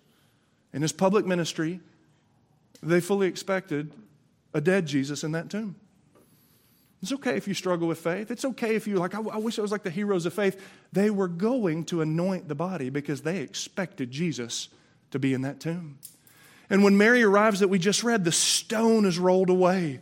in 0.72 0.82
his 0.82 0.92
public 0.92 1.26
ministry, 1.26 1.80
they 2.82 3.00
fully 3.00 3.28
expected 3.28 3.92
a 4.52 4.60
dead 4.60 4.86
Jesus 4.86 5.24
in 5.24 5.32
that 5.32 5.48
tomb. 5.48 5.76
It's 7.02 7.12
okay 7.12 7.36
if 7.36 7.46
you 7.46 7.54
struggle 7.54 7.88
with 7.88 7.98
faith. 7.98 8.30
It's 8.30 8.44
okay 8.44 8.74
if 8.74 8.86
you 8.86 8.96
like, 8.96 9.14
I, 9.14 9.20
I 9.20 9.36
wish 9.36 9.58
I 9.58 9.62
was 9.62 9.70
like 9.70 9.82
the 9.82 9.90
heroes 9.90 10.26
of 10.26 10.32
faith. 10.32 10.60
They 10.92 11.10
were 11.10 11.28
going 11.28 11.84
to 11.86 12.00
anoint 12.00 12.48
the 12.48 12.54
body 12.54 12.90
because 12.90 13.22
they 13.22 13.38
expected 13.38 14.10
Jesus 14.10 14.68
to 15.10 15.18
be 15.18 15.34
in 15.34 15.42
that 15.42 15.60
tomb. 15.60 15.98
And 16.68 16.82
when 16.82 16.96
Mary 16.96 17.22
arrives, 17.22 17.60
that 17.60 17.68
we 17.68 17.78
just 17.78 18.02
read, 18.02 18.24
the 18.24 18.32
stone 18.32 19.04
is 19.04 19.18
rolled 19.18 19.50
away. 19.50 20.00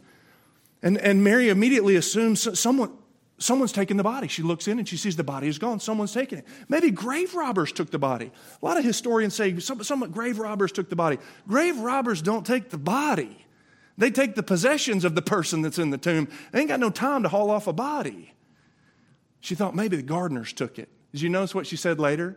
And, 0.82 0.96
and 0.98 1.22
Mary 1.22 1.48
immediately 1.48 1.96
assumes 1.96 2.58
someone, 2.58 2.92
someone's 3.38 3.72
taken 3.72 3.96
the 3.96 4.02
body. 4.02 4.28
She 4.28 4.42
looks 4.42 4.68
in 4.68 4.78
and 4.78 4.88
she 4.88 4.96
sees 4.96 5.16
the 5.16 5.24
body 5.24 5.48
is 5.48 5.58
gone. 5.58 5.80
Someone's 5.80 6.12
taken 6.12 6.38
it. 6.38 6.46
Maybe 6.68 6.90
grave 6.90 7.34
robbers 7.34 7.72
took 7.72 7.90
the 7.90 7.98
body. 7.98 8.30
A 8.62 8.64
lot 8.64 8.78
of 8.78 8.84
historians 8.84 9.34
say 9.34 9.58
some, 9.58 9.82
some 9.82 10.10
grave 10.10 10.38
robbers 10.38 10.72
took 10.72 10.88
the 10.88 10.96
body. 10.96 11.18
Grave 11.48 11.78
robbers 11.78 12.22
don't 12.22 12.46
take 12.46 12.70
the 12.70 12.78
body. 12.78 13.43
They 13.96 14.10
take 14.10 14.34
the 14.34 14.42
possessions 14.42 15.04
of 15.04 15.14
the 15.14 15.22
person 15.22 15.62
that's 15.62 15.78
in 15.78 15.90
the 15.90 15.98
tomb. 15.98 16.28
They 16.52 16.60
ain't 16.60 16.68
got 16.68 16.80
no 16.80 16.90
time 16.90 17.22
to 17.22 17.28
haul 17.28 17.50
off 17.50 17.66
a 17.66 17.72
body. 17.72 18.34
She 19.40 19.54
thought 19.54 19.74
maybe 19.74 19.96
the 19.96 20.02
gardeners 20.02 20.52
took 20.52 20.78
it. 20.78 20.88
Did 21.12 21.20
you 21.20 21.28
notice 21.28 21.54
what 21.54 21.66
she 21.66 21.76
said 21.76 22.00
later? 22.00 22.36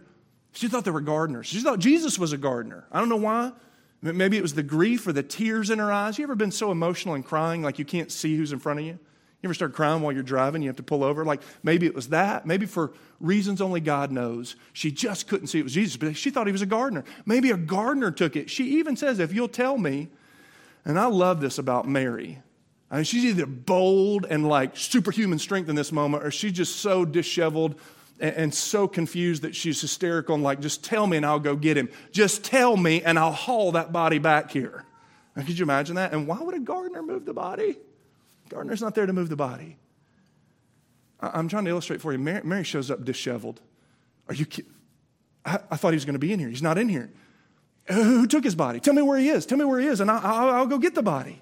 She 0.52 0.68
thought 0.68 0.86
they 0.86 0.92
were 0.92 1.02
gardeners. 1.02 1.48
She 1.48 1.60
thought 1.62 1.80
Jesus 1.80 2.20
was 2.20 2.34
a 2.34 2.38
gardener. 2.38 2.86
I 2.92 3.00
don't 3.00 3.10
know 3.10 3.16
why. 3.16 3.54
Maybe 4.02 4.38
it 4.38 4.44
was 4.44 4.54
the 4.54 4.64
grief 4.64 5.08
or 5.08 5.14
the 5.14 5.24
tears 5.24 5.70
in 5.70 5.80
her 5.80 5.92
eyes. 5.92 6.20
You 6.20 6.24
ever 6.24 6.36
been 6.36 6.52
so 6.52 6.72
emotional 6.72 7.16
and 7.16 7.26
crying 7.26 7.64
like 7.64 7.80
you 7.80 7.86
can't 7.86 8.12
see 8.12 8.38
who's 8.38 8.52
in 8.52 8.60
front 8.60 8.80
of 8.80 8.86
you? 8.86 9.00
You 9.42 9.48
ever 9.48 9.54
start 9.54 9.74
crying 9.74 10.02
while 10.02 10.14
you're 10.14 10.24
driving? 10.24 10.62
You 10.62 10.70
have 10.70 10.78
to 10.78 10.84
pull 10.84 11.04
over? 11.04 11.24
Like 11.24 11.42
maybe 11.64 11.86
it 11.86 11.96
was 11.96 12.10
that. 12.10 12.46
Maybe 12.46 12.66
for 12.66 12.94
reasons 13.20 13.62
only 13.62 13.80
God 13.80 14.12
knows. 14.12 14.56
She 14.74 14.92
just 14.92 15.28
couldn't 15.28 15.48
see 15.48 15.60
it 15.60 15.64
was 15.64 15.74
Jesus, 15.74 15.98
but 15.98 16.16
she 16.16 16.30
thought 16.30 16.48
he 16.48 16.52
was 16.52 16.62
a 16.62 16.68
gardener. 16.68 17.04
Maybe 17.26 17.52
a 17.52 17.58
gardener 17.58 18.12
took 18.12 18.36
it. 18.36 18.50
She 18.50 18.78
even 18.80 18.96
says, 18.96 19.20
If 19.20 19.34
you'll 19.34 19.48
tell 19.48 19.78
me, 19.78 20.10
and 20.88 20.98
I 20.98 21.08
love 21.08 21.41
this 21.41 21.58
about 21.58 21.86
Mary. 21.86 22.41
I 22.89 22.96
mean, 22.96 23.03
she's 23.03 23.25
either 23.25 23.46
bold 23.46 24.25
and 24.27 24.48
like 24.48 24.77
superhuman 24.77 25.38
strength 25.38 25.70
in 25.70 25.75
this 25.75 25.91
moment, 25.91 26.24
or 26.24 26.32
she's 26.32 26.53
just 26.53 26.77
so 26.77 27.03
disheveled 27.03 27.75
and, 28.22 28.36
and 28.36 28.53
so 28.53 28.88
confused 28.88 29.41
that 29.41 29.53
she's 29.53 29.82
hysterical 29.82 30.34
and 30.34 30.44
like, 30.46 30.62
just 30.62 30.86
tell 30.86 31.06
me 31.06 31.17
and 31.17 31.25
I'll 31.25 31.41
go 31.41 31.58
get 31.58 31.77
him. 31.77 31.89
Just 32.13 32.46
tell 32.46 32.77
me 32.77 33.03
and 33.03 33.20
I'll 33.20 33.34
haul 33.34 33.74
that 33.74 33.91
body 33.91 34.17
back 34.17 34.50
here. 34.50 34.86
Could 35.36 35.60
you 35.60 35.63
imagine 35.63 35.98
that? 35.98 36.13
And 36.13 36.25
why 36.25 36.39
would 36.39 36.56
a 36.56 36.60
gardener 36.60 37.03
move 37.03 37.25
the 37.25 37.34
body? 37.34 37.75
Gardener's 38.48 38.82
not 38.82 38.96
there 38.96 39.06
to 39.06 39.13
move 39.13 39.27
the 39.27 39.36
body. 39.36 39.75
I, 41.20 41.38
am 41.38 41.50
trying 41.50 41.65
to 41.65 41.70
illustrate 41.70 42.00
for 42.00 42.13
you. 42.13 42.17
Mary, 42.17 42.41
Mary 42.46 42.63
shows 42.63 42.89
up 42.89 43.03
disheveled. 43.03 43.60
Are 44.29 44.34
you 44.34 44.46
kidding? 44.46 44.72
I 45.46 45.75
thought 45.75 45.89
he 45.89 45.96
was 45.96 46.06
going 46.06 46.15
to 46.15 46.20
be 46.20 46.32
in 46.34 46.39
here. 46.39 46.50
He's 46.50 46.62
not 46.62 46.77
in 46.77 46.89
here. 46.89 47.10
Who 47.89 48.27
took 48.27 48.44
his 48.44 48.56
body? 48.56 48.79
Tell 48.79 48.94
me 48.94 49.01
where 49.01 49.17
he 49.17 49.29
is. 49.29 49.46
Tell 49.46 49.58
me 49.58 49.65
where 49.65 49.79
he 49.79 49.88
is, 49.88 50.01
and 50.01 50.12
I'll, 50.12 50.50
I'll 50.50 50.65
go 50.67 50.77
get 50.77 50.94
the 50.96 51.03
body. 51.03 51.41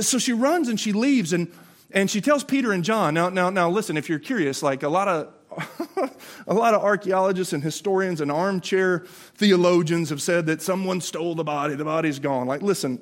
So 0.00 0.18
she 0.18 0.32
runs 0.32 0.68
and 0.68 0.78
she 0.78 0.92
leaves, 0.92 1.32
and, 1.32 1.52
and 1.90 2.10
she 2.10 2.20
tells 2.20 2.44
Peter 2.44 2.72
and 2.72 2.84
John. 2.84 3.14
Now, 3.14 3.28
now, 3.28 3.50
now, 3.50 3.70
listen. 3.70 3.96
If 3.96 4.08
you're 4.08 4.18
curious, 4.18 4.62
like 4.62 4.82
a 4.82 4.88
lot 4.88 5.08
of 5.08 5.32
a 6.46 6.54
lot 6.54 6.74
of 6.74 6.82
archaeologists 6.82 7.52
and 7.52 7.62
historians 7.62 8.20
and 8.20 8.30
armchair 8.30 9.00
theologians 9.34 10.10
have 10.10 10.22
said 10.22 10.46
that 10.46 10.62
someone 10.62 11.00
stole 11.00 11.34
the 11.34 11.44
body. 11.44 11.74
The 11.74 11.84
body's 11.84 12.18
gone. 12.18 12.46
Like, 12.46 12.62
listen. 12.62 13.00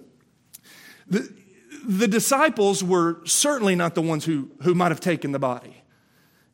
The, 1.06 1.32
the 1.84 2.08
disciples 2.08 2.84
were 2.84 3.20
certainly 3.24 3.74
not 3.74 3.94
the 3.94 4.02
ones 4.02 4.24
who, 4.24 4.50
who 4.62 4.74
might 4.74 4.90
have 4.90 5.00
taken 5.00 5.32
the 5.32 5.38
body. 5.38 5.82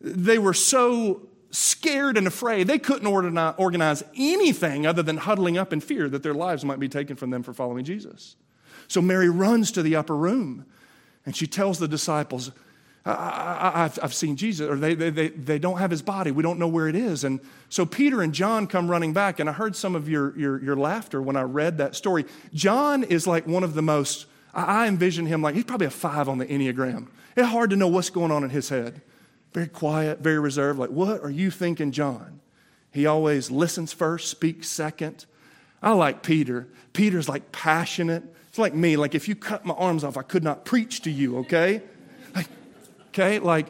They 0.00 0.38
were 0.38 0.54
so 0.54 1.28
scared 1.54 2.18
and 2.18 2.26
afraid. 2.26 2.66
They 2.66 2.78
couldn't 2.78 3.06
organize 3.06 4.02
anything 4.16 4.86
other 4.86 5.02
than 5.02 5.18
huddling 5.18 5.56
up 5.56 5.72
in 5.72 5.80
fear 5.80 6.08
that 6.08 6.22
their 6.22 6.34
lives 6.34 6.64
might 6.64 6.80
be 6.80 6.88
taken 6.88 7.14
from 7.14 7.30
them 7.30 7.42
for 7.42 7.52
following 7.52 7.84
Jesus. 7.84 8.34
So 8.88 9.00
Mary 9.00 9.28
runs 9.28 9.70
to 9.72 9.82
the 9.82 9.96
upper 9.96 10.16
room 10.16 10.66
and 11.24 11.34
she 11.34 11.46
tells 11.46 11.78
the 11.78 11.88
disciples, 11.88 12.50
I, 13.06 13.90
have 14.00 14.14
seen 14.14 14.34
Jesus, 14.36 14.68
or 14.68 14.76
they, 14.76 14.94
they, 14.94 15.10
they, 15.10 15.28
they 15.28 15.58
don't 15.58 15.78
have 15.78 15.90
his 15.90 16.02
body. 16.02 16.30
We 16.30 16.42
don't 16.42 16.58
know 16.58 16.68
where 16.68 16.88
it 16.88 16.96
is. 16.96 17.22
And 17.22 17.38
so 17.68 17.84
Peter 17.84 18.22
and 18.22 18.32
John 18.32 18.66
come 18.66 18.90
running 18.90 19.12
back, 19.12 19.40
and 19.40 19.48
I 19.48 19.52
heard 19.52 19.76
some 19.76 19.94
of 19.94 20.08
your, 20.08 20.36
your, 20.38 20.62
your 20.62 20.76
laughter 20.76 21.20
when 21.20 21.36
I 21.36 21.42
read 21.42 21.78
that 21.78 21.94
story. 21.94 22.24
John 22.54 23.04
is 23.04 23.26
like 23.26 23.46
one 23.46 23.62
of 23.62 23.74
the 23.74 23.82
most, 23.82 24.26
I 24.54 24.88
envision 24.88 25.26
him 25.26 25.42
like 25.42 25.54
he's 25.54 25.64
probably 25.64 25.86
a 25.86 25.90
five 25.90 26.30
on 26.30 26.38
the 26.38 26.46
Enneagram. 26.46 27.08
It's 27.36 27.48
hard 27.48 27.70
to 27.70 27.76
know 27.76 27.88
what's 27.88 28.10
going 28.10 28.30
on 28.30 28.42
in 28.42 28.50
his 28.50 28.70
head 28.70 29.02
very 29.54 29.68
quiet, 29.68 30.18
very 30.18 30.40
reserved. 30.40 30.78
Like, 30.78 30.90
what 30.90 31.22
are 31.22 31.30
you 31.30 31.50
thinking, 31.50 31.92
John? 31.92 32.40
He 32.90 33.06
always 33.06 33.50
listens 33.50 33.92
first, 33.92 34.28
speaks 34.28 34.68
second. 34.68 35.26
I 35.80 35.92
like 35.92 36.22
Peter. 36.22 36.68
Peter's 36.92 37.28
like 37.28 37.52
passionate. 37.52 38.24
It's 38.48 38.58
like 38.58 38.74
me. 38.74 38.96
Like, 38.96 39.14
if 39.14 39.28
you 39.28 39.34
cut 39.34 39.64
my 39.64 39.74
arms 39.74 40.04
off, 40.04 40.16
I 40.16 40.22
could 40.22 40.44
not 40.44 40.64
preach 40.64 41.02
to 41.02 41.10
you, 41.10 41.38
okay? 41.38 41.82
Like, 42.34 42.48
okay, 43.08 43.38
like, 43.38 43.68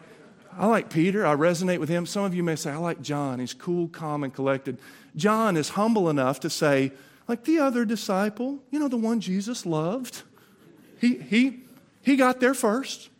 I 0.57 0.67
like 0.67 0.89
Peter. 0.89 1.27
I 1.27 1.35
resonate 1.35 1.79
with 1.79 1.89
him. 1.89 2.07
Some 2.07 2.25
of 2.25 2.35
you 2.35 2.43
may 2.43 2.57
say, 2.57 2.71
I 2.71 2.77
like 2.77 3.03
John. 3.03 3.39
He's 3.41 3.55
cool, 3.55 3.89
calm, 3.89 4.25
and 4.25 4.33
collected. 4.33 4.79
John 5.17 5.57
is 5.57 5.71
humble 5.71 6.09
enough 6.09 6.41
to 6.41 6.51
say, 6.51 6.93
like 7.29 7.45
the 7.45 7.59
other 7.59 7.85
disciple, 7.85 8.59
you 8.71 8.79
know, 8.79 8.89
the 8.89 8.97
one 8.97 9.21
Jesus 9.21 9.67
loved. 9.67 10.23
He, 11.01 11.19
he, 11.19 11.61
he 12.03 12.17
got 12.17 12.41
there 12.41 12.55
first. 12.55 13.11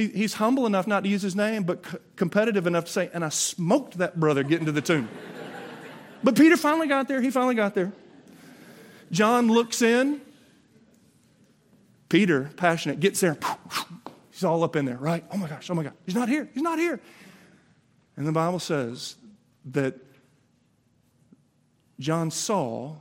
He, 0.00 0.08
he's 0.08 0.32
humble 0.32 0.64
enough 0.64 0.86
not 0.86 1.04
to 1.04 1.10
use 1.10 1.20
his 1.20 1.36
name, 1.36 1.64
but 1.64 1.84
c- 1.84 1.98
competitive 2.16 2.66
enough 2.66 2.86
to 2.86 2.90
say, 2.90 3.10
and 3.12 3.22
I 3.22 3.28
smoked 3.28 3.98
that 3.98 4.18
brother 4.18 4.42
getting 4.42 4.64
to 4.64 4.72
the 4.72 4.80
tomb. 4.80 5.10
but 6.24 6.36
Peter 6.36 6.56
finally 6.56 6.88
got 6.88 7.06
there. 7.06 7.20
He 7.20 7.30
finally 7.30 7.54
got 7.54 7.74
there. 7.74 7.92
John 9.12 9.48
looks 9.48 9.82
in. 9.82 10.22
Peter, 12.08 12.50
passionate, 12.56 12.98
gets 12.98 13.20
there. 13.20 13.36
He's 14.30 14.42
all 14.42 14.64
up 14.64 14.74
in 14.74 14.86
there, 14.86 14.96
right? 14.96 15.22
Oh 15.30 15.36
my 15.36 15.48
gosh, 15.48 15.68
oh 15.68 15.74
my 15.74 15.82
God. 15.82 15.92
He's 16.06 16.14
not 16.14 16.30
here. 16.30 16.48
He's 16.54 16.62
not 16.62 16.78
here. 16.78 16.98
And 18.16 18.26
the 18.26 18.32
Bible 18.32 18.58
says 18.58 19.16
that 19.66 19.96
John 21.98 22.30
saw 22.30 22.96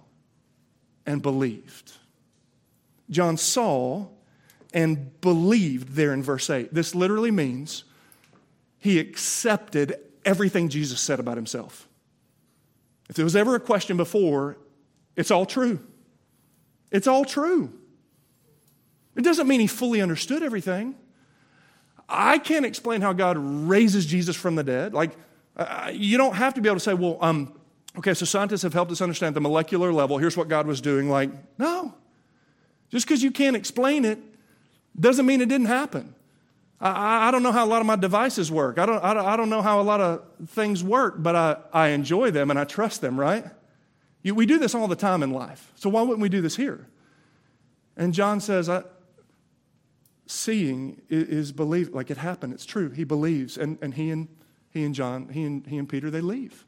and 1.05 1.21
believed. 1.21 1.93
John 3.09 3.37
saw 3.37 4.07
and 4.73 5.19
believed 5.21 5.95
there 5.95 6.13
in 6.13 6.21
verse 6.21 6.49
8. 6.49 6.73
This 6.73 6.93
literally 6.93 7.31
means 7.31 7.83
he 8.79 8.99
accepted 8.99 9.99
everything 10.25 10.69
Jesus 10.69 10.99
said 11.01 11.19
about 11.19 11.37
himself. 11.37 11.87
If 13.09 13.15
there 13.15 13.25
was 13.25 13.35
ever 13.35 13.55
a 13.55 13.59
question 13.59 13.97
before, 13.97 14.57
it's 15.15 15.31
all 15.31 15.45
true. 15.45 15.79
It's 16.91 17.07
all 17.07 17.25
true. 17.25 17.73
It 19.15 19.23
doesn't 19.23 19.47
mean 19.47 19.59
he 19.59 19.67
fully 19.67 20.01
understood 20.01 20.43
everything. 20.43 20.95
I 22.07 22.39
can't 22.39 22.65
explain 22.65 23.01
how 23.01 23.13
God 23.13 23.37
raises 23.37 24.05
Jesus 24.05 24.35
from 24.35 24.55
the 24.55 24.63
dead. 24.63 24.93
Like, 24.93 25.11
uh, 25.57 25.91
you 25.93 26.17
don't 26.17 26.35
have 26.35 26.53
to 26.55 26.61
be 26.61 26.69
able 26.69 26.77
to 26.77 26.83
say, 26.83 26.93
well, 26.93 27.17
um, 27.21 27.53
okay, 27.97 28.13
so 28.13 28.25
scientists 28.25 28.63
have 28.63 28.73
helped 28.73 28.91
us 28.91 29.01
understand 29.01 29.35
the 29.35 29.41
molecular 29.41 29.91
level. 29.91 30.17
Here's 30.17 30.37
what 30.37 30.47
God 30.47 30.65
was 30.65 30.79
doing. 30.79 31.09
Like, 31.09 31.31
no. 31.57 31.93
Just 32.89 33.05
because 33.05 33.21
you 33.21 33.31
can't 33.31 33.55
explain 33.55 34.05
it 34.05 34.19
doesn't 34.99 35.25
mean 35.25 35.41
it 35.41 35.49
didn't 35.49 35.67
happen. 35.67 36.15
I, 36.81 37.27
I, 37.27 37.31
don't 37.31 37.43
know 37.43 37.51
how 37.51 37.65
a 37.65 37.67
lot 37.67 37.81
of 37.81 37.87
my 37.87 37.97
devices 37.97 38.51
work. 38.51 38.79
I 38.79 38.85
don't, 38.85 39.03
I, 39.03 39.13
don't, 39.13 39.25
I 39.25 39.35
don't 39.35 39.49
know 39.49 39.61
how 39.61 39.81
a 39.81 39.83
lot 39.83 39.99
of 39.99 40.23
things 40.47 40.83
work, 40.83 41.15
but 41.17 41.35
I, 41.35 41.57
I 41.73 41.87
enjoy 41.89 42.31
them 42.31 42.49
and 42.49 42.57
I 42.57 42.63
trust 42.63 43.01
them, 43.01 43.19
right? 43.19 43.45
You, 44.23 44.33
we 44.33 44.45
do 44.45 44.57
this 44.57 44.73
all 44.73 44.87
the 44.87 44.95
time 44.95 45.21
in 45.21 45.31
life. 45.31 45.73
So 45.75 45.89
why 45.89 46.01
wouldn't 46.01 46.21
we 46.21 46.29
do 46.29 46.41
this 46.41 46.55
here? 46.55 46.87
And 47.97 48.13
John 48.13 48.39
says, 48.39 48.69
seeing 50.25 51.01
is, 51.09 51.27
is 51.27 51.51
believe 51.51 51.89
like 51.89 52.11
it 52.11 52.17
happened. 52.17 52.53
It's 52.53 52.65
true. 52.65 52.91
He 52.91 53.03
believes. 53.03 53.57
And, 53.57 53.77
and 53.81 53.93
he 53.93 54.11
and 54.11 54.27
he 54.69 54.83
and 54.83 54.93
John, 54.95 55.29
he 55.29 55.43
and 55.43 55.65
he 55.65 55.77
and 55.77 55.89
Peter, 55.89 56.09
they 56.09 56.21
leave. 56.21 56.65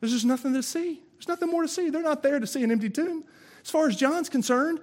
There's 0.00 0.12
just 0.12 0.24
nothing 0.24 0.54
to 0.54 0.62
see. 0.62 1.02
There's 1.12 1.28
nothing 1.28 1.50
more 1.50 1.62
to 1.62 1.68
see. 1.68 1.90
They're 1.90 2.02
not 2.02 2.22
there 2.22 2.40
to 2.40 2.46
see 2.46 2.64
an 2.64 2.70
empty 2.70 2.88
tomb. 2.90 3.24
As 3.62 3.70
far 3.70 3.88
as 3.88 3.96
John's 3.96 4.28
concerned, 4.28 4.80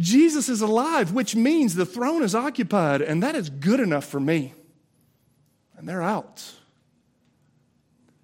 Jesus 0.00 0.48
is 0.48 0.62
alive, 0.62 1.12
which 1.12 1.36
means 1.36 1.74
the 1.74 1.84
throne 1.84 2.22
is 2.22 2.34
occupied, 2.34 3.02
and 3.02 3.22
that 3.22 3.36
is 3.36 3.50
good 3.50 3.80
enough 3.80 4.06
for 4.06 4.18
me. 4.18 4.54
And 5.76 5.86
they're 5.86 6.02
out. 6.02 6.42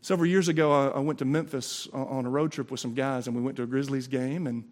Several 0.00 0.26
years 0.26 0.48
ago, 0.48 0.90
I, 0.90 1.00
went 1.00 1.18
to 1.18 1.24
Memphis 1.24 1.88
on 1.92 2.24
a 2.24 2.30
road 2.30 2.52
trip 2.52 2.70
with 2.70 2.80
some 2.80 2.94
guys, 2.94 3.26
and 3.26 3.36
we 3.36 3.42
went 3.42 3.56
to 3.56 3.64
a 3.64 3.66
Grizzlies 3.66 4.06
game, 4.06 4.46
and 4.46 4.64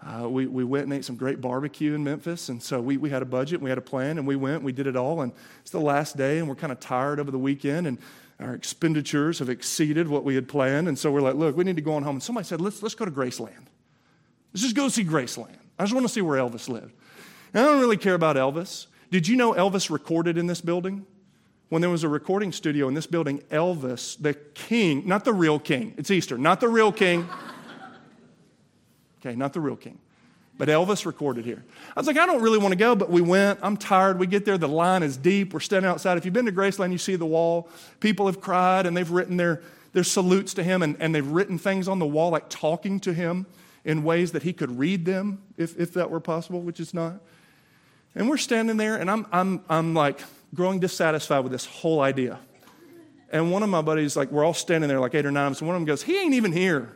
uh, 0.00 0.28
we, 0.28 0.46
we 0.46 0.64
went 0.64 0.84
and 0.84 0.94
ate 0.94 1.04
some 1.04 1.16
great 1.16 1.40
barbecue 1.40 1.94
in 1.94 2.02
Memphis. 2.02 2.48
And 2.48 2.62
so 2.62 2.80
we, 2.80 2.96
we 2.96 3.10
had 3.10 3.22
a 3.22 3.26
budget, 3.26 3.60
we 3.60 3.68
had 3.68 3.78
a 3.78 3.82
plan, 3.82 4.18
and 4.18 4.26
we 4.26 4.34
went, 4.34 4.62
we 4.62 4.72
did 4.72 4.86
it 4.86 4.96
all. 4.96 5.20
And 5.20 5.32
it's 5.60 5.70
the 5.70 5.80
last 5.80 6.16
day, 6.16 6.38
and 6.38 6.48
we're 6.48 6.54
kind 6.54 6.72
of 6.72 6.80
tired 6.80 7.20
over 7.20 7.30
the 7.30 7.38
weekend, 7.38 7.86
and 7.86 7.98
our 8.40 8.54
expenditures 8.54 9.40
have 9.40 9.48
exceeded 9.48 10.08
what 10.08 10.24
we 10.24 10.34
had 10.34 10.48
planned. 10.48 10.88
And 10.88 10.98
so 10.98 11.12
we're 11.12 11.20
like, 11.20 11.34
look, 11.34 11.56
we 11.56 11.64
need 11.64 11.76
to 11.76 11.82
go 11.82 11.94
on 11.94 12.02
home. 12.02 12.16
And 12.16 12.22
somebody 12.22 12.46
said, 12.46 12.60
let's, 12.60 12.82
let's 12.82 12.94
go 12.94 13.04
to 13.04 13.10
Graceland. 13.10 13.66
Let's 14.52 14.62
just 14.62 14.74
go 14.74 14.88
see 14.88 15.04
Graceland. 15.04 15.58
I 15.78 15.84
just 15.84 15.94
want 15.94 16.06
to 16.06 16.12
see 16.12 16.20
where 16.20 16.38
Elvis 16.38 16.68
lived. 16.68 16.92
And 17.54 17.64
I 17.64 17.68
don't 17.68 17.80
really 17.80 17.96
care 17.96 18.14
about 18.14 18.36
Elvis. 18.36 18.86
Did 19.10 19.28
you 19.28 19.36
know 19.36 19.52
Elvis 19.54 19.90
recorded 19.90 20.36
in 20.36 20.46
this 20.46 20.60
building? 20.60 21.06
When 21.68 21.82
there 21.82 21.90
was 21.90 22.02
a 22.02 22.08
recording 22.08 22.50
studio 22.52 22.88
in 22.88 22.94
this 22.94 23.06
building, 23.06 23.40
Elvis, 23.50 24.20
the 24.20 24.32
king, 24.32 25.06
not 25.06 25.24
the 25.24 25.34
real 25.34 25.58
king, 25.58 25.92
it's 25.98 26.10
Easter, 26.10 26.38
not 26.38 26.60
the 26.60 26.68
real 26.68 26.90
king. 26.90 27.28
Okay, 29.20 29.36
not 29.36 29.52
the 29.52 29.60
real 29.60 29.76
king. 29.76 29.98
But 30.56 30.68
Elvis 30.68 31.06
recorded 31.06 31.44
here. 31.44 31.62
I 31.96 32.00
was 32.00 32.06
like, 32.06 32.16
I 32.16 32.26
don't 32.26 32.40
really 32.42 32.58
want 32.58 32.72
to 32.72 32.76
go, 32.76 32.96
but 32.96 33.10
we 33.10 33.20
went. 33.20 33.60
I'm 33.62 33.76
tired. 33.76 34.18
We 34.18 34.26
get 34.26 34.44
there, 34.44 34.58
the 34.58 34.68
line 34.68 35.02
is 35.02 35.16
deep. 35.16 35.52
We're 35.52 35.60
standing 35.60 35.90
outside. 35.90 36.18
If 36.18 36.24
you've 36.24 36.34
been 36.34 36.46
to 36.46 36.52
Graceland, 36.52 36.90
you 36.90 36.98
see 36.98 37.16
the 37.16 37.26
wall. 37.26 37.68
People 38.00 38.26
have 38.26 38.40
cried 38.40 38.86
and 38.86 38.96
they've 38.96 39.10
written 39.10 39.36
their, 39.36 39.62
their 39.92 40.04
salutes 40.04 40.54
to 40.54 40.64
him 40.64 40.82
and, 40.82 40.96
and 41.00 41.14
they've 41.14 41.26
written 41.26 41.58
things 41.58 41.86
on 41.86 41.98
the 41.98 42.06
wall 42.06 42.30
like 42.30 42.48
talking 42.48 42.98
to 43.00 43.12
him 43.12 43.46
in 43.88 44.04
ways 44.04 44.32
that 44.32 44.42
he 44.42 44.52
could 44.52 44.78
read 44.78 45.06
them, 45.06 45.40
if, 45.56 45.80
if 45.80 45.94
that 45.94 46.10
were 46.10 46.20
possible, 46.20 46.60
which 46.60 46.78
is 46.78 46.92
not. 46.92 47.22
And 48.14 48.28
we're 48.28 48.36
standing 48.36 48.76
there, 48.76 48.96
and 48.96 49.10
I'm, 49.10 49.26
I'm, 49.32 49.64
I'm 49.66 49.94
like 49.94 50.20
growing 50.54 50.78
dissatisfied 50.78 51.42
with 51.42 51.52
this 51.52 51.64
whole 51.64 52.02
idea. 52.02 52.38
And 53.32 53.50
one 53.50 53.62
of 53.62 53.70
my 53.70 53.80
buddies, 53.80 54.14
like, 54.14 54.30
we're 54.30 54.44
all 54.44 54.52
standing 54.52 54.88
there, 54.88 55.00
like 55.00 55.14
eight 55.14 55.24
or 55.24 55.30
nine 55.30 55.46
and 55.46 55.60
one 55.62 55.74
of 55.74 55.80
them 55.80 55.86
goes, 55.86 56.02
He 56.02 56.20
ain't 56.20 56.34
even 56.34 56.52
here. 56.52 56.92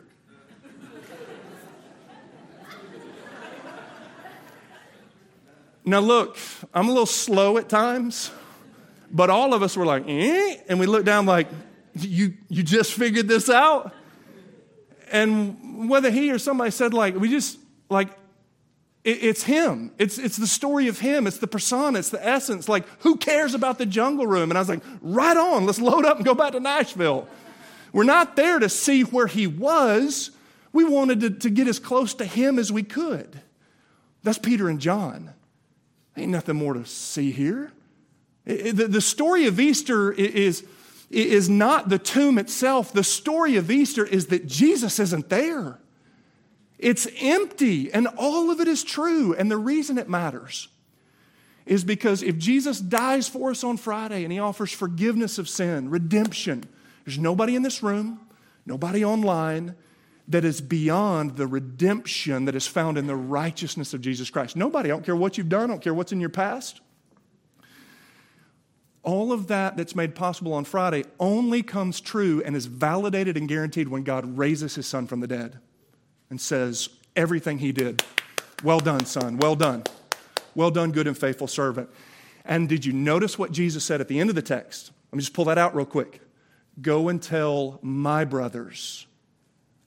now, 5.83 5.99
look, 5.99 6.37
I'm 6.75 6.89
a 6.89 6.91
little 6.91 7.07
slow 7.07 7.57
at 7.57 7.69
times, 7.69 8.29
but 9.11 9.31
all 9.31 9.55
of 9.55 9.63
us 9.63 9.75
were 9.75 9.85
like, 9.85 10.03
eh? 10.07 10.57
And 10.69 10.79
we 10.79 10.85
looked 10.85 11.07
down, 11.07 11.25
like, 11.25 11.47
you, 11.95 12.35
you 12.49 12.61
just 12.61 12.93
figured 12.93 13.27
this 13.27 13.49
out? 13.49 13.95
And 15.13 15.87
whether 15.89 16.09
he 16.09 16.31
or 16.31 16.39
somebody 16.39 16.71
said, 16.71 16.93
like, 16.93 17.15
we 17.15 17.29
just, 17.29 17.59
like, 17.87 18.09
it, 19.03 19.23
it's 19.23 19.43
him. 19.43 19.91
It's, 19.99 20.17
it's 20.17 20.37
the 20.37 20.47
story 20.47 20.87
of 20.87 20.99
him. 20.99 21.27
It's 21.27 21.37
the 21.37 21.47
persona. 21.47 21.99
It's 21.99 22.09
the 22.09 22.25
essence. 22.25 22.67
Like, 22.67 22.85
who 23.01 23.15
cares 23.15 23.53
about 23.53 23.77
the 23.77 23.85
jungle 23.85 24.25
room? 24.25 24.49
And 24.49 24.57
I 24.57 24.61
was 24.61 24.69
like, 24.69 24.81
right 25.01 25.37
on. 25.37 25.67
Let's 25.67 25.79
load 25.79 26.03
up 26.03 26.17
and 26.17 26.25
go 26.25 26.33
back 26.33 26.53
to 26.53 26.59
Nashville. 26.59 27.27
We're 27.93 28.05
not 28.05 28.35
there 28.35 28.57
to 28.57 28.67
see 28.67 29.03
where 29.03 29.27
he 29.27 29.45
was. 29.45 30.31
We 30.71 30.83
wanted 30.83 31.19
to, 31.19 31.29
to 31.29 31.49
get 31.51 31.67
as 31.67 31.77
close 31.77 32.15
to 32.15 32.25
him 32.25 32.57
as 32.57 32.71
we 32.71 32.81
could. 32.81 33.39
That's 34.23 34.39
Peter 34.39 34.67
and 34.67 34.81
John. 34.81 35.31
Ain't 36.17 36.31
nothing 36.31 36.55
more 36.55 36.73
to 36.73 36.85
see 36.85 37.31
here. 37.31 37.71
It, 38.47 38.65
it, 38.65 38.75
the, 38.77 38.87
the 38.87 39.01
story 39.01 39.45
of 39.45 39.59
Easter 39.59 40.11
is 40.11 40.33
is 40.33 40.63
not 41.49 41.89
the 41.89 41.99
tomb 41.99 42.37
itself. 42.37 42.91
The 42.91 43.03
story 43.03 43.55
of 43.55 43.69
Easter 43.69 44.05
is 44.05 44.27
that 44.27 44.47
Jesus 44.47 44.99
isn't 44.99 45.29
there. 45.29 45.79
It's 46.79 47.07
empty, 47.19 47.93
and 47.93 48.07
all 48.17 48.51
of 48.51 48.59
it 48.59 48.67
is 48.67 48.83
true. 48.83 49.33
And 49.33 49.49
the 49.49 49.57
reason 49.57 49.97
it 49.97 50.09
matters 50.09 50.67
is 51.65 51.83
because 51.83 52.21
if 52.21 52.37
Jesus 52.37 52.79
dies 52.79 53.29
for 53.29 53.51
us 53.51 53.63
on 53.63 53.77
Friday 53.77 54.23
and 54.23 54.33
he 54.33 54.39
offers 54.39 54.71
forgiveness 54.71 55.37
of 55.37 55.47
sin, 55.47 55.89
redemption, 55.89 56.65
there's 57.05 57.17
nobody 57.17 57.55
in 57.55 57.61
this 57.61 57.81
room, 57.81 58.19
nobody 58.65 59.05
online 59.05 59.75
that 60.27 60.43
is 60.43 60.61
beyond 60.61 61.37
the 61.37 61.47
redemption 61.47 62.45
that 62.45 62.55
is 62.55 62.67
found 62.67 62.97
in 62.97 63.07
the 63.07 63.15
righteousness 63.15 63.93
of 63.93 64.01
Jesus 64.01 64.29
Christ. 64.29 64.55
Nobody, 64.55 64.89
I 64.89 64.93
don't 64.93 65.05
care 65.05 65.15
what 65.15 65.37
you've 65.37 65.49
done, 65.49 65.65
I 65.65 65.67
don't 65.67 65.81
care 65.81 65.93
what's 65.93 66.11
in 66.11 66.19
your 66.19 66.29
past. 66.29 66.81
All 69.03 69.33
of 69.33 69.47
that 69.47 69.75
that's 69.75 69.95
made 69.95 70.15
possible 70.15 70.53
on 70.53 70.63
Friday 70.63 71.03
only 71.19 71.61
comes 71.61 71.99
true 71.99 72.41
and 72.45 72.55
is 72.55 72.65
validated 72.65 73.35
and 73.35 73.49
guaranteed 73.49 73.89
when 73.89 74.03
God 74.03 74.37
raises 74.37 74.75
his 74.75 74.87
son 74.87 75.07
from 75.07 75.19
the 75.19 75.27
dead 75.27 75.59
and 76.29 76.39
says, 76.39 76.89
Everything 77.15 77.59
he 77.59 77.71
did, 77.71 78.03
well 78.63 78.79
done, 78.79 79.05
son, 79.05 79.37
well 79.37 79.55
done. 79.55 79.83
Well 80.55 80.71
done, 80.71 80.91
good 80.91 81.07
and 81.07 81.17
faithful 81.17 81.47
servant. 81.47 81.89
And 82.45 82.67
did 82.69 82.85
you 82.85 82.93
notice 82.93 83.37
what 83.37 83.51
Jesus 83.51 83.83
said 83.83 84.01
at 84.01 84.07
the 84.07 84.19
end 84.19 84.29
of 84.29 84.35
the 84.35 84.41
text? 84.41 84.91
Let 85.11 85.17
me 85.17 85.21
just 85.21 85.33
pull 85.33 85.45
that 85.45 85.57
out 85.57 85.75
real 85.75 85.85
quick. 85.85 86.21
Go 86.81 87.09
and 87.09 87.21
tell 87.21 87.79
my 87.81 88.25
brothers, 88.25 89.05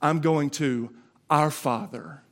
I'm 0.00 0.20
going 0.20 0.50
to 0.50 0.94
our 1.30 1.50
Father. 1.50 2.22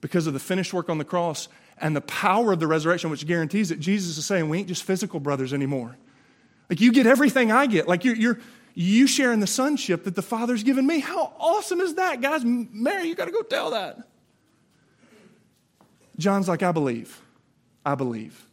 Because 0.00 0.26
of 0.26 0.34
the 0.34 0.40
finished 0.40 0.74
work 0.74 0.90
on 0.90 0.98
the 0.98 1.04
cross, 1.04 1.48
and 1.82 1.94
the 1.96 2.00
power 2.00 2.52
of 2.52 2.60
the 2.60 2.66
resurrection, 2.66 3.10
which 3.10 3.26
guarantees 3.26 3.72
it, 3.72 3.80
Jesus 3.80 4.16
is 4.16 4.24
saying 4.24 4.48
we 4.48 4.60
ain't 4.60 4.68
just 4.68 4.84
physical 4.84 5.20
brothers 5.20 5.52
anymore. 5.52 5.96
Like 6.70 6.80
you 6.80 6.92
get 6.92 7.06
everything 7.06 7.50
I 7.50 7.66
get. 7.66 7.88
Like 7.88 8.04
you're, 8.04 8.14
you're 8.14 8.38
you 8.74 9.06
share 9.06 9.32
in 9.32 9.40
the 9.40 9.46
sonship 9.46 10.04
that 10.04 10.14
the 10.14 10.22
Father's 10.22 10.62
given 10.62 10.86
me. 10.86 11.00
How 11.00 11.34
awesome 11.38 11.80
is 11.80 11.96
that, 11.96 12.22
guys? 12.22 12.42
Mary, 12.44 13.08
you 13.08 13.14
got 13.14 13.26
to 13.26 13.32
go 13.32 13.42
tell 13.42 13.72
that. 13.72 13.98
John's 16.16 16.48
like, 16.48 16.62
I 16.62 16.72
believe. 16.72 17.20
I 17.84 17.96
believe. 17.96 18.46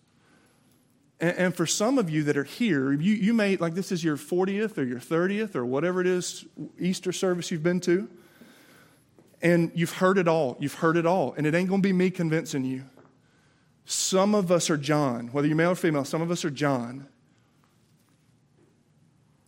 And, 1.22 1.38
and, 1.38 1.56
for 1.56 1.66
some 1.66 1.98
of 1.98 2.10
you 2.10 2.24
that 2.24 2.36
are 2.36 2.44
here, 2.44 2.92
you, 2.92 3.14
you 3.14 3.34
may, 3.34 3.58
like 3.58 3.76
this 3.76 3.92
is 3.92 4.04
your 4.04 4.18
40th 4.18 4.78
or 4.78 4.84
your 4.84 5.00
30th 5.00 5.56
or 5.56 5.66
whatever 5.66 6.02
it 6.02 6.08
is 6.08 6.46
Easter 6.80 7.12
service 7.12 7.52
you've 7.52 7.64
been 7.64 7.80
to. 7.82 8.10
And 9.42 9.72
you've 9.76 9.94
heard 9.94 10.18
it 10.18 10.28
all. 10.28 10.58
You've 10.60 10.74
heard 10.74 10.98
it 10.98 11.06
all. 11.06 11.34
And 11.38 11.46
it 11.46 11.54
ain't 11.54 11.70
going 11.70 11.82
to 11.82 11.88
be 11.88 11.94
me 11.94 12.10
convincing 12.10 12.66
you. 12.66 12.84
Some 13.92 14.36
of 14.36 14.52
us 14.52 14.70
are 14.70 14.78
John, 14.78 15.30
whether 15.32 15.48
you're 15.48 15.58
male 15.58 15.72
or 15.72 15.76
female, 15.76 16.06
some 16.06 16.22
of 16.22 16.30
us 16.30 16.46
are 16.46 16.52
John. 16.52 17.08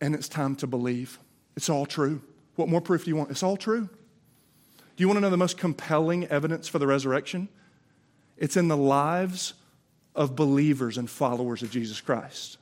And 0.00 0.16
it's 0.16 0.28
time 0.28 0.56
to 0.56 0.66
believe. 0.66 1.20
It's 1.56 1.68
all 1.68 1.86
true. 1.86 2.20
What 2.56 2.68
more 2.68 2.80
proof 2.80 3.04
do 3.04 3.10
you 3.10 3.14
want? 3.14 3.30
It's 3.30 3.44
all 3.44 3.56
true. 3.56 3.82
Do 3.82 4.96
you 4.96 5.06
want 5.06 5.18
to 5.18 5.20
know 5.20 5.30
the 5.30 5.36
most 5.36 5.58
compelling 5.58 6.26
evidence 6.26 6.66
for 6.66 6.80
the 6.80 6.88
resurrection? 6.88 7.48
It's 8.36 8.56
in 8.56 8.66
the 8.66 8.76
lives 8.76 9.54
of 10.16 10.34
believers 10.34 10.98
and 10.98 11.08
followers 11.08 11.62
of 11.62 11.70
Jesus 11.70 12.00
Christ. 12.00 12.58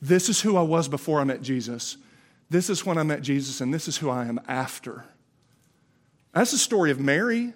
This 0.00 0.28
is 0.28 0.42
who 0.42 0.56
I 0.56 0.62
was 0.62 0.86
before 0.86 1.20
I 1.20 1.24
met 1.24 1.42
Jesus. 1.42 1.96
This 2.50 2.70
is 2.70 2.86
when 2.86 2.98
I 2.98 3.02
met 3.02 3.22
Jesus, 3.22 3.60
and 3.60 3.74
this 3.74 3.88
is 3.88 3.96
who 3.96 4.10
I 4.10 4.26
am 4.26 4.40
after. 4.46 5.04
That's 6.32 6.52
the 6.52 6.56
story 6.56 6.92
of 6.92 7.00
Mary. 7.00 7.52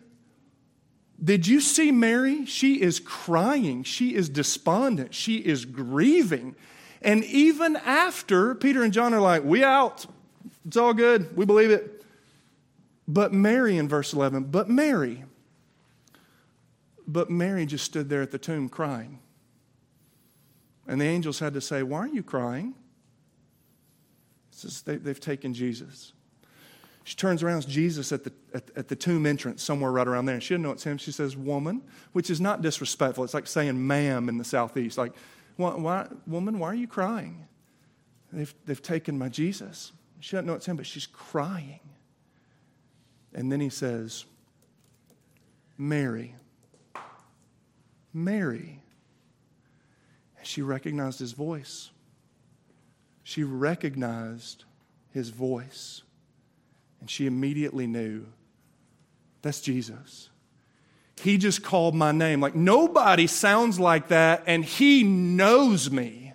Did 1.23 1.47
you 1.47 1.61
see 1.61 1.93
Mary? 1.93 2.45
She 2.47 2.81
is 2.81 2.99
crying. 2.99 3.85
She 3.85 4.15
is 4.15 4.29
despondent. 4.29 5.15
She 5.15 5.37
is 5.37 5.65
grieving. 5.65 6.57
And 7.01 7.25
even 7.25 7.77
after, 7.77 8.55
Peter 8.55 8.83
and 8.83 8.93
John 8.93 9.15
are 9.15 9.21
like, 9.21 9.45
We 9.45 9.63
out. 9.63 10.07
It's 10.67 10.77
all 10.77 10.95
good. 10.95 11.37
We 11.37 11.45
believe 11.45 11.71
it. 11.71 12.05
But 13.07 13.33
Mary 13.33 13.77
in 13.77 13.89
verse 13.89 14.13
11, 14.13 14.45
but 14.45 14.69
Mary, 14.69 15.25
but 17.07 17.31
Mary 17.31 17.67
just 17.67 17.85
stood 17.85 18.09
there 18.09 18.23
at 18.23 18.31
the 18.31 18.39
tomb 18.39 18.69
crying. 18.69 19.19
And 20.87 21.01
the 21.01 21.05
angels 21.05 21.39
had 21.39 21.55
to 21.55 21.61
say, 21.61 21.83
Why 21.83 21.99
are 21.99 22.09
you 22.09 22.23
crying? 22.23 22.75
Says 24.51 24.83
they, 24.83 24.99
have 24.99 25.21
taken 25.21 25.55
Jesus. 25.55 26.13
She 27.05 27.17
turns 27.17 27.43
around, 27.43 27.59
it's 27.59 27.67
Jesus 27.67 28.13
at 28.13 28.25
the, 28.25 28.33
at, 28.55 28.71
at, 28.77 28.89
the 28.89 28.95
tomb 28.97 29.27
entrance, 29.27 29.63
somewhere 29.63 29.91
right 29.91 30.07
around 30.07 30.27
there. 30.27 30.35
And 30.35 30.43
she 30.43 30.55
doesn't 30.55 30.63
know 30.63 30.71
it's 30.71 30.85
him. 30.85 30.99
She 30.99 31.11
says, 31.11 31.37
Woman, 31.37 31.83
which 32.13 32.31
is 32.31 32.41
not 32.41 32.63
disrespectful. 32.63 33.25
It's 33.25 33.35
like 33.35 33.47
saying 33.47 33.85
ma'am 33.87 34.29
in 34.29 34.39
the 34.39 34.45
Southeast. 34.45 34.99
Like, 34.99 35.13
why, 35.57 35.75
why, 35.75 36.07
woman, 36.27 36.59
why 36.59 36.69
are 36.69 36.75
you 36.75 36.87
crying? 36.87 37.47
They've, 38.33 38.55
they've 38.65 38.81
taken 38.81 39.19
my 39.19 39.29
Jesus. 39.29 39.93
She 40.21 40.33
doesn't 40.33 40.47
know 40.47 40.55
it's 40.55 40.67
him, 40.67 40.77
but 40.77 40.87
she's 40.87 41.07
crying. 41.07 41.81
And 43.35 43.51
then 43.51 43.61
he 43.61 43.69
says, 43.69 44.25
Mary. 45.77 46.35
Mary. 48.15 48.81
And 50.39 50.47
she 50.47 50.63
recognized 50.63 51.19
his 51.19 51.33
voice. 51.33 51.91
She 53.23 53.43
recognized 53.43 54.65
his 55.11 55.31
voice. 55.31 56.03
And 57.03 57.11
she 57.11 57.27
immediately 57.27 57.89
knew 57.89 58.27
that's 59.43 59.61
Jesus. 59.61 60.31
He 61.21 61.37
just 61.37 61.65
called 61.65 61.97
my 61.97 62.13
name. 62.13 62.41
Like 62.41 62.55
nobody 62.55 63.27
sounds 63.27 63.81
like 63.81 64.07
that, 64.09 64.45
and 64.47 64.65
he 64.65 65.03
knows 65.03 65.91
me. 65.91 66.33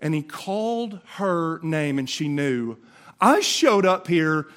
And 0.00 0.14
he 0.14 0.22
called 0.22 0.98
her 1.14 1.60
name, 1.62 1.96
and 1.96 2.10
she 2.10 2.26
knew. 2.26 2.76
I 3.20 3.38
showed 3.38 3.86
up 3.86 4.08
here 4.08 4.48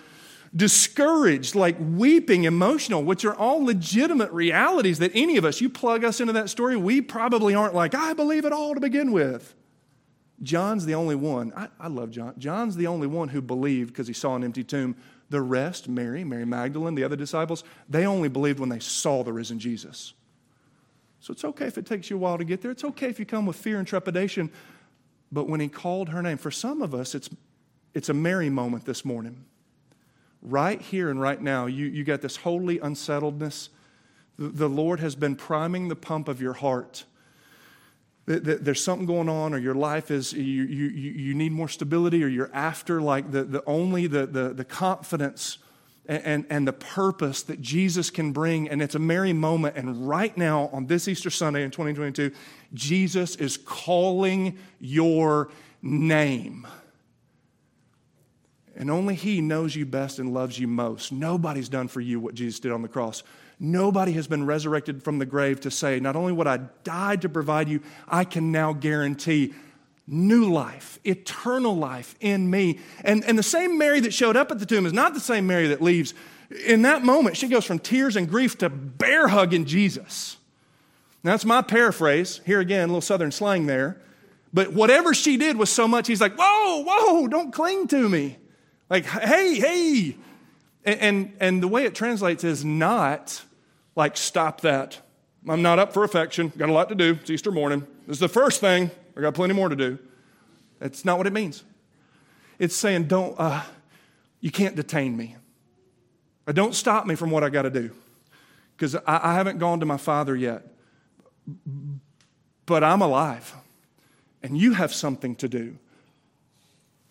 discouraged, 0.55 1.53
like 1.53 1.77
weeping, 1.79 2.45
emotional, 2.45 3.03
which 3.03 3.23
are 3.23 3.35
all 3.35 3.63
legitimate 3.63 4.31
realities 4.31 4.97
that 4.97 5.11
any 5.13 5.37
of 5.37 5.45
us, 5.45 5.61
you 5.61 5.69
plug 5.69 6.03
us 6.03 6.19
into 6.19 6.33
that 6.33 6.49
story, 6.49 6.75
we 6.75 6.99
probably 6.99 7.53
aren't 7.53 7.75
like, 7.75 7.93
I 7.93 8.13
believe 8.13 8.43
it 8.43 8.53
all 8.53 8.73
to 8.73 8.79
begin 8.79 9.11
with. 9.11 9.53
John's 10.43 10.85
the 10.85 10.95
only 10.95 11.15
one. 11.15 11.53
I, 11.55 11.67
I 11.79 11.87
love 11.87 12.11
John. 12.11 12.33
John's 12.37 12.75
the 12.75 12.87
only 12.87 13.07
one 13.07 13.29
who 13.29 13.41
believed 13.41 13.89
because 13.89 14.07
he 14.07 14.13
saw 14.13 14.35
an 14.35 14.43
empty 14.43 14.63
tomb. 14.63 14.95
The 15.29 15.41
rest, 15.41 15.87
Mary, 15.87 16.23
Mary 16.23 16.45
Magdalene, 16.45 16.95
the 16.95 17.03
other 17.03 17.15
disciples, 17.15 17.63
they 17.87 18.05
only 18.05 18.27
believed 18.27 18.59
when 18.59 18.69
they 18.69 18.79
saw 18.79 19.23
the 19.23 19.31
risen 19.31 19.59
Jesus. 19.59 20.13
So 21.19 21.31
it's 21.31 21.45
okay 21.45 21.65
if 21.65 21.77
it 21.77 21.85
takes 21.85 22.09
you 22.09 22.17
a 22.17 22.19
while 22.19 22.37
to 22.37 22.43
get 22.43 22.61
there. 22.61 22.71
It's 22.71 22.83
okay 22.83 23.07
if 23.07 23.19
you 23.19 23.25
come 23.25 23.45
with 23.45 23.55
fear 23.55 23.77
and 23.77 23.87
trepidation. 23.87 24.51
But 25.31 25.47
when 25.47 25.59
he 25.59 25.69
called 25.69 26.09
her 26.09 26.21
name, 26.21 26.37
for 26.37 26.51
some 26.51 26.81
of 26.81 26.93
us, 26.93 27.15
it's, 27.15 27.29
it's 27.93 28.09
a 28.09 28.13
Mary 28.13 28.49
moment 28.49 28.85
this 28.85 29.05
morning 29.05 29.45
right 30.41 30.81
here 30.81 31.09
and 31.09 31.21
right 31.21 31.41
now, 31.41 31.65
you, 31.67 31.85
you 31.85 32.03
got 32.03 32.21
this 32.21 32.37
holy 32.37 32.79
unsettledness. 32.79 33.69
The, 34.37 34.49
the 34.49 34.69
Lord 34.69 34.99
has 34.99 35.15
been 35.15 35.35
priming 35.35 35.87
the 35.87 35.95
pump 35.95 36.27
of 36.27 36.41
your 36.41 36.53
heart. 36.53 37.05
There's 38.39 38.83
something 38.83 39.05
going 39.05 39.29
on, 39.29 39.53
or 39.53 39.57
your 39.57 39.75
life 39.75 40.11
is, 40.11 40.33
you, 40.33 40.63
you, 40.63 40.87
you 40.87 41.33
need 41.33 41.51
more 41.51 41.67
stability, 41.67 42.23
or 42.23 42.27
you're 42.27 42.51
after 42.53 43.01
like 43.01 43.31
the, 43.31 43.43
the 43.43 43.63
only 43.65 44.07
the, 44.07 44.25
the, 44.25 44.53
the 44.53 44.65
confidence 44.65 45.57
and, 46.05 46.23
and, 46.23 46.45
and 46.49 46.67
the 46.67 46.73
purpose 46.73 47.43
that 47.43 47.61
Jesus 47.61 48.09
can 48.09 48.31
bring. 48.31 48.69
And 48.69 48.81
it's 48.81 48.95
a 48.95 48.99
Mary 48.99 49.33
moment. 49.33 49.75
And 49.75 50.07
right 50.07 50.35
now, 50.37 50.69
on 50.73 50.87
this 50.87 51.07
Easter 51.07 51.29
Sunday 51.29 51.63
in 51.63 51.71
2022, 51.71 52.31
Jesus 52.73 53.35
is 53.35 53.57
calling 53.57 54.57
your 54.79 55.49
name. 55.81 56.67
And 58.75 58.89
only 58.89 59.15
He 59.15 59.41
knows 59.41 59.75
you 59.75 59.85
best 59.85 60.19
and 60.19 60.33
loves 60.33 60.57
you 60.57 60.67
most. 60.67 61.11
Nobody's 61.11 61.69
done 61.69 61.87
for 61.87 62.01
you 62.01 62.19
what 62.19 62.33
Jesus 62.33 62.59
did 62.59 62.71
on 62.71 62.81
the 62.81 62.87
cross. 62.87 63.23
Nobody 63.63 64.13
has 64.13 64.25
been 64.25 64.47
resurrected 64.47 65.03
from 65.03 65.19
the 65.19 65.25
grave 65.27 65.61
to 65.61 65.69
say, 65.69 65.99
not 65.99 66.15
only 66.15 66.33
what 66.33 66.47
I 66.47 66.57
died 66.83 67.21
to 67.21 67.29
provide 67.29 67.69
you, 67.69 67.81
I 68.07 68.23
can 68.23 68.51
now 68.51 68.73
guarantee 68.73 69.53
new 70.07 70.51
life, 70.51 70.97
eternal 71.03 71.77
life 71.77 72.15
in 72.19 72.49
me. 72.49 72.79
And, 73.03 73.23
and 73.23 73.37
the 73.37 73.43
same 73.43 73.77
Mary 73.77 73.99
that 73.99 74.15
showed 74.15 74.35
up 74.35 74.49
at 74.49 74.57
the 74.57 74.65
tomb 74.65 74.87
is 74.87 74.93
not 74.93 75.13
the 75.13 75.19
same 75.19 75.45
Mary 75.45 75.67
that 75.67 75.79
leaves. 75.79 76.15
In 76.65 76.81
that 76.81 77.03
moment, 77.03 77.37
she 77.37 77.47
goes 77.47 77.63
from 77.63 77.77
tears 77.77 78.15
and 78.15 78.27
grief 78.27 78.57
to 78.57 78.69
bear 78.69 79.27
hugging 79.27 79.65
Jesus. 79.65 80.37
Now, 81.23 81.33
that's 81.33 81.45
my 81.45 81.61
paraphrase. 81.61 82.41
Here 82.47 82.61
again, 82.61 82.85
a 82.85 82.87
little 82.87 82.99
southern 82.99 83.31
slang 83.31 83.67
there. 83.67 84.01
But 84.51 84.73
whatever 84.73 85.13
she 85.13 85.37
did 85.37 85.55
was 85.55 85.69
so 85.69 85.87
much, 85.87 86.07
he's 86.07 86.19
like, 86.19 86.35
whoa, 86.35 86.83
whoa, 86.83 87.27
don't 87.27 87.53
cling 87.53 87.87
to 87.89 88.09
me. 88.09 88.37
Like, 88.89 89.05
hey, 89.05 89.53
hey. 89.53 90.17
And, 90.83 90.99
and, 90.99 91.33
and 91.39 91.63
the 91.63 91.67
way 91.67 91.85
it 91.85 91.93
translates 91.93 92.43
is 92.43 92.65
not 92.65 93.43
like, 93.95 94.17
stop 94.17 94.61
that. 94.61 94.99
I'm 95.47 95.61
not 95.61 95.79
up 95.79 95.93
for 95.93 96.03
affection. 96.03 96.51
Got 96.55 96.69
a 96.69 96.73
lot 96.73 96.89
to 96.89 96.95
do. 96.95 97.17
It's 97.21 97.29
Easter 97.29 97.51
morning. 97.51 97.85
This 98.07 98.15
is 98.15 98.19
the 98.19 98.29
first 98.29 98.61
thing. 98.61 98.91
I 99.17 99.21
got 99.21 99.33
plenty 99.33 99.53
more 99.53 99.69
to 99.69 99.75
do. 99.75 99.97
That's 100.79 101.03
not 101.03 101.17
what 101.17 101.27
it 101.27 101.33
means. 101.33 101.63
It's 102.59 102.75
saying, 102.75 103.05
don't, 103.05 103.35
uh, 103.39 103.63
you 104.39 104.51
can't 104.51 104.75
detain 104.75 105.17
me. 105.17 105.35
Uh, 106.47 106.51
don't 106.51 106.75
stop 106.75 107.05
me 107.05 107.15
from 107.15 107.31
what 107.31 107.43
I 107.43 107.49
got 107.49 107.63
to 107.63 107.69
do. 107.69 107.91
Because 108.75 108.95
I, 108.95 109.31
I 109.31 109.33
haven't 109.33 109.57
gone 109.57 109.79
to 109.79 109.85
my 109.85 109.97
father 109.97 110.35
yet. 110.35 110.67
But 112.65 112.83
I'm 112.83 113.01
alive. 113.01 113.53
And 114.43 114.57
you 114.57 114.73
have 114.73 114.93
something 114.93 115.35
to 115.37 115.47
do. 115.47 115.77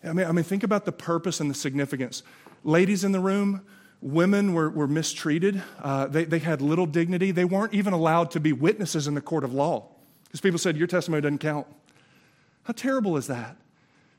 I 0.03 0.13
mean, 0.13 0.25
I 0.25 0.31
mean, 0.31 0.43
think 0.43 0.63
about 0.63 0.85
the 0.85 0.91
purpose 0.91 1.39
and 1.39 1.49
the 1.49 1.53
significance. 1.53 2.23
Ladies 2.63 3.03
in 3.03 3.11
the 3.11 3.19
room, 3.19 3.65
women 4.01 4.53
were, 4.53 4.69
were 4.69 4.87
mistreated. 4.87 5.61
Uh, 5.81 6.07
they, 6.07 6.25
they 6.25 6.39
had 6.39 6.61
little 6.61 6.85
dignity. 6.85 7.31
They 7.31 7.45
weren't 7.45 7.73
even 7.73 7.93
allowed 7.93 8.31
to 8.31 8.39
be 8.39 8.53
witnesses 8.53 9.07
in 9.07 9.13
the 9.13 9.21
court 9.21 9.43
of 9.43 9.53
law 9.53 9.87
because 10.25 10.41
people 10.41 10.59
said, 10.59 10.77
Your 10.77 10.87
testimony 10.87 11.21
doesn't 11.21 11.39
count. 11.39 11.67
How 12.63 12.73
terrible 12.73 13.17
is 13.17 13.27
that? 13.27 13.57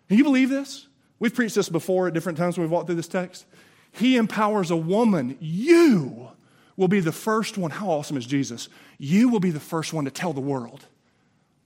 Can 0.08 0.18
you 0.18 0.24
believe 0.24 0.50
this? 0.50 0.88
We've 1.18 1.34
preached 1.34 1.54
this 1.54 1.68
before 1.68 2.08
at 2.08 2.14
different 2.14 2.38
times 2.38 2.56
when 2.56 2.64
we've 2.64 2.72
walked 2.72 2.86
through 2.86 2.96
this 2.96 3.08
text. 3.08 3.46
He 3.92 4.16
empowers 4.16 4.70
a 4.70 4.76
woman. 4.76 5.36
You 5.40 6.30
will 6.76 6.88
be 6.88 7.00
the 7.00 7.12
first 7.12 7.58
one. 7.58 7.70
How 7.70 7.90
awesome 7.90 8.16
is 8.16 8.26
Jesus? 8.26 8.68
You 8.98 9.28
will 9.28 9.40
be 9.40 9.50
the 9.50 9.60
first 9.60 9.92
one 9.92 10.04
to 10.04 10.10
tell 10.10 10.32
the 10.32 10.40
world. 10.40 10.86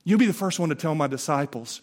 You'll 0.04 0.18
be 0.18 0.26
the 0.26 0.32
first 0.32 0.58
one 0.58 0.68
to 0.68 0.74
tell 0.74 0.94
my 0.94 1.06
disciples. 1.06 1.80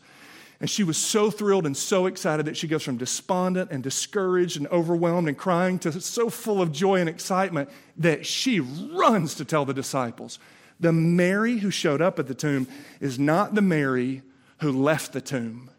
And 0.63 0.69
she 0.69 0.85
was 0.85 0.95
so 0.95 1.29
thrilled 1.29 1.65
and 1.65 1.75
so 1.75 2.05
excited 2.05 2.45
that 2.45 2.55
she 2.55 2.69
goes 2.69 2.83
from 2.83 2.95
despondent 2.95 3.69
and 3.69 3.83
discouraged 3.83 4.55
and 4.55 4.65
overwhelmed 4.67 5.27
and 5.27 5.37
crying 5.37 5.77
to 5.79 5.99
so 5.99 6.29
full 6.29 6.61
of 6.61 6.71
joy 6.71 7.01
and 7.01 7.09
excitement 7.09 7.69
that 7.97 8.25
she 8.25 8.61
runs 8.61 9.35
to 9.35 9.43
tell 9.43 9.65
the 9.65 9.73
disciples. 9.73 10.39
The 10.79 10.93
Mary 10.93 11.57
who 11.57 11.69
showed 11.69 12.01
up 12.01 12.17
at 12.17 12.27
the 12.27 12.33
tomb 12.33 12.69
is 13.01 13.19
not 13.19 13.55
the 13.55 13.61
Mary 13.61 14.21
who 14.59 14.71
left 14.71 15.11
the 15.11 15.19
tomb. 15.19 15.69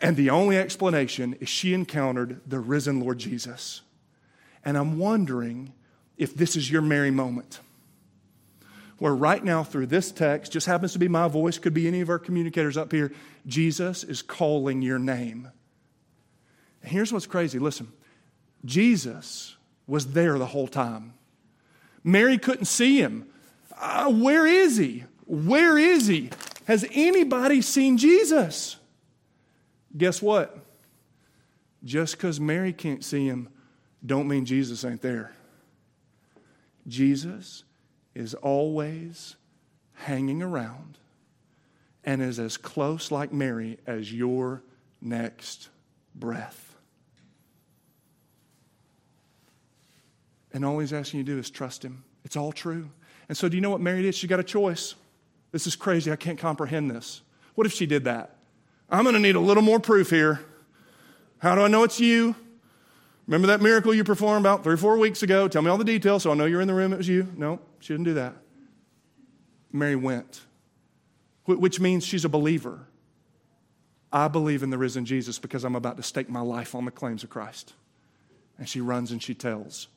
And 0.00 0.16
the 0.16 0.30
only 0.30 0.58
explanation 0.58 1.36
is 1.38 1.48
she 1.48 1.72
encountered 1.72 2.40
the 2.44 2.58
risen 2.58 2.98
Lord 2.98 3.18
Jesus. 3.18 3.82
And 4.64 4.76
I'm 4.76 4.98
wondering 4.98 5.72
if 6.18 6.34
this 6.34 6.56
is 6.56 6.68
your 6.68 6.82
Mary 6.82 7.12
moment 7.12 7.60
where 9.02 9.16
right 9.16 9.42
now 9.42 9.64
through 9.64 9.86
this 9.86 10.12
text, 10.12 10.52
just 10.52 10.68
happens 10.68 10.92
to 10.92 10.98
be 11.00 11.08
my 11.08 11.26
voice, 11.26 11.58
could 11.58 11.74
be 11.74 11.88
any 11.88 12.02
of 12.02 12.08
our 12.08 12.20
communicators 12.20 12.76
up 12.76 12.92
here, 12.92 13.10
Jesus 13.48 14.04
is 14.04 14.22
calling 14.22 14.80
your 14.80 15.00
name. 15.00 15.50
And 16.80 16.92
here's 16.92 17.12
what's 17.12 17.26
crazy 17.26 17.58
listen, 17.58 17.92
Jesus 18.64 19.56
was 19.88 20.12
there 20.12 20.38
the 20.38 20.46
whole 20.46 20.68
time. 20.68 21.14
Mary 22.04 22.38
couldn't 22.38 22.66
see 22.66 23.00
him. 23.00 23.26
Uh, 23.76 24.08
where 24.08 24.46
is 24.46 24.76
he? 24.76 25.02
Where 25.26 25.76
is 25.76 26.06
he? 26.06 26.30
Has 26.68 26.86
anybody 26.92 27.60
seen 27.60 27.98
Jesus? 27.98 28.76
Guess 29.96 30.22
what? 30.22 30.56
Just 31.82 32.16
because 32.16 32.38
Mary 32.38 32.72
can't 32.72 33.02
see 33.02 33.26
him, 33.26 33.48
don't 34.06 34.28
mean 34.28 34.44
Jesus 34.44 34.84
ain't 34.84 35.02
there. 35.02 35.32
Jesus 36.86 37.64
is 38.14 38.34
always 38.34 39.36
hanging 39.94 40.42
around 40.42 40.98
and 42.04 42.20
is 42.20 42.38
as 42.38 42.56
close, 42.56 43.10
like 43.10 43.32
Mary, 43.32 43.78
as 43.86 44.12
your 44.12 44.62
next 45.00 45.68
breath. 46.14 46.74
And 50.52 50.64
all 50.64 50.78
he's 50.78 50.92
asking 50.92 51.18
you 51.18 51.24
to 51.24 51.32
do 51.32 51.38
is 51.38 51.50
trust 51.50 51.84
him. 51.84 52.04
It's 52.24 52.36
all 52.36 52.52
true. 52.52 52.90
And 53.28 53.36
so, 53.36 53.48
do 53.48 53.56
you 53.56 53.60
know 53.60 53.70
what 53.70 53.80
Mary 53.80 54.02
did? 54.02 54.14
She 54.14 54.26
got 54.26 54.40
a 54.40 54.44
choice. 54.44 54.94
This 55.50 55.66
is 55.66 55.76
crazy. 55.76 56.12
I 56.12 56.16
can't 56.16 56.38
comprehend 56.38 56.90
this. 56.90 57.22
What 57.54 57.66
if 57.66 57.72
she 57.72 57.86
did 57.86 58.04
that? 58.04 58.36
I'm 58.90 59.04
going 59.04 59.14
to 59.14 59.20
need 59.20 59.36
a 59.36 59.40
little 59.40 59.62
more 59.62 59.80
proof 59.80 60.10
here. 60.10 60.40
How 61.38 61.54
do 61.54 61.62
I 61.62 61.68
know 61.68 61.82
it's 61.82 62.00
you? 62.00 62.34
Remember 63.26 63.46
that 63.48 63.60
miracle 63.60 63.94
you 63.94 64.04
performed 64.04 64.44
about 64.44 64.64
three 64.64 64.74
or 64.74 64.78
four 64.78 64.98
weeks 64.98 65.22
ago? 65.22 65.48
Tell 65.48 65.62
me 65.62 65.70
all 65.70 65.78
the 65.78 65.84
details 65.84 66.24
so 66.24 66.32
I 66.32 66.34
know 66.34 66.44
you're 66.44 66.60
in 66.60 66.68
the 66.68 66.74
room. 66.74 66.92
It 66.92 66.96
was 66.96 67.08
you. 67.08 67.32
No, 67.36 67.60
she 67.78 67.92
didn't 67.92 68.04
do 68.04 68.14
that. 68.14 68.34
Mary 69.72 69.96
went, 69.96 70.42
which 71.46 71.80
means 71.80 72.04
she's 72.04 72.24
a 72.24 72.28
believer. 72.28 72.86
I 74.12 74.28
believe 74.28 74.62
in 74.62 74.70
the 74.70 74.76
risen 74.76 75.06
Jesus 75.06 75.38
because 75.38 75.64
I'm 75.64 75.74
about 75.74 75.96
to 75.96 76.02
stake 76.02 76.28
my 76.28 76.40
life 76.40 76.74
on 76.74 76.84
the 76.84 76.90
claims 76.90 77.24
of 77.24 77.30
Christ. 77.30 77.72
And 78.58 78.68
she 78.68 78.80
runs 78.80 79.10
and 79.10 79.22
she 79.22 79.34
tells. 79.34 79.88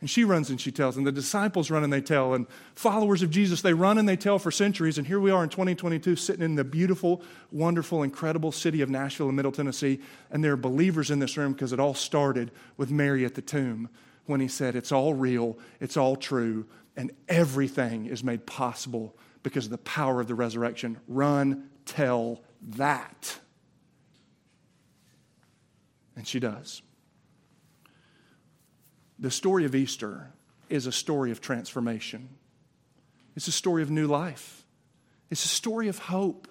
And 0.00 0.08
she 0.08 0.22
runs 0.22 0.48
and 0.48 0.60
she 0.60 0.70
tells, 0.70 0.96
and 0.96 1.04
the 1.04 1.10
disciples 1.10 1.72
run 1.72 1.82
and 1.82 1.92
they 1.92 2.00
tell, 2.00 2.34
and 2.34 2.46
followers 2.76 3.22
of 3.22 3.30
Jesus, 3.30 3.62
they 3.62 3.72
run 3.72 3.98
and 3.98 4.08
they 4.08 4.16
tell 4.16 4.38
for 4.38 4.52
centuries. 4.52 4.96
And 4.96 5.06
here 5.06 5.18
we 5.18 5.32
are 5.32 5.42
in 5.42 5.48
2022, 5.48 6.14
sitting 6.14 6.44
in 6.44 6.54
the 6.54 6.62
beautiful, 6.62 7.20
wonderful, 7.50 8.04
incredible 8.04 8.52
city 8.52 8.80
of 8.80 8.90
Nashville 8.90 9.28
in 9.28 9.34
Middle 9.34 9.50
Tennessee. 9.50 9.98
And 10.30 10.44
there 10.44 10.52
are 10.52 10.56
believers 10.56 11.10
in 11.10 11.18
this 11.18 11.36
room 11.36 11.52
because 11.52 11.72
it 11.72 11.80
all 11.80 11.94
started 11.94 12.52
with 12.76 12.92
Mary 12.92 13.24
at 13.24 13.34
the 13.34 13.42
tomb 13.42 13.88
when 14.26 14.40
he 14.40 14.46
said, 14.46 14.76
It's 14.76 14.92
all 14.92 15.14
real, 15.14 15.58
it's 15.80 15.96
all 15.96 16.14
true, 16.14 16.66
and 16.96 17.10
everything 17.28 18.06
is 18.06 18.22
made 18.22 18.46
possible 18.46 19.16
because 19.42 19.64
of 19.64 19.72
the 19.72 19.78
power 19.78 20.20
of 20.20 20.28
the 20.28 20.34
resurrection. 20.34 20.98
Run, 21.08 21.70
tell 21.86 22.40
that. 22.62 23.38
And 26.14 26.26
she 26.26 26.38
does. 26.38 26.82
The 29.18 29.30
story 29.30 29.64
of 29.64 29.74
Easter 29.74 30.30
is 30.68 30.86
a 30.86 30.92
story 30.92 31.30
of 31.30 31.40
transformation. 31.40 32.28
It's 33.34 33.48
a 33.48 33.52
story 33.52 33.82
of 33.82 33.90
new 33.90 34.06
life. 34.06 34.64
It's 35.30 35.44
a 35.44 35.48
story 35.48 35.88
of 35.88 35.98
hope. 35.98 36.48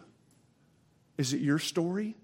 Is 1.18 1.34
it 1.34 1.42
your 1.42 1.60
story? 1.60 2.16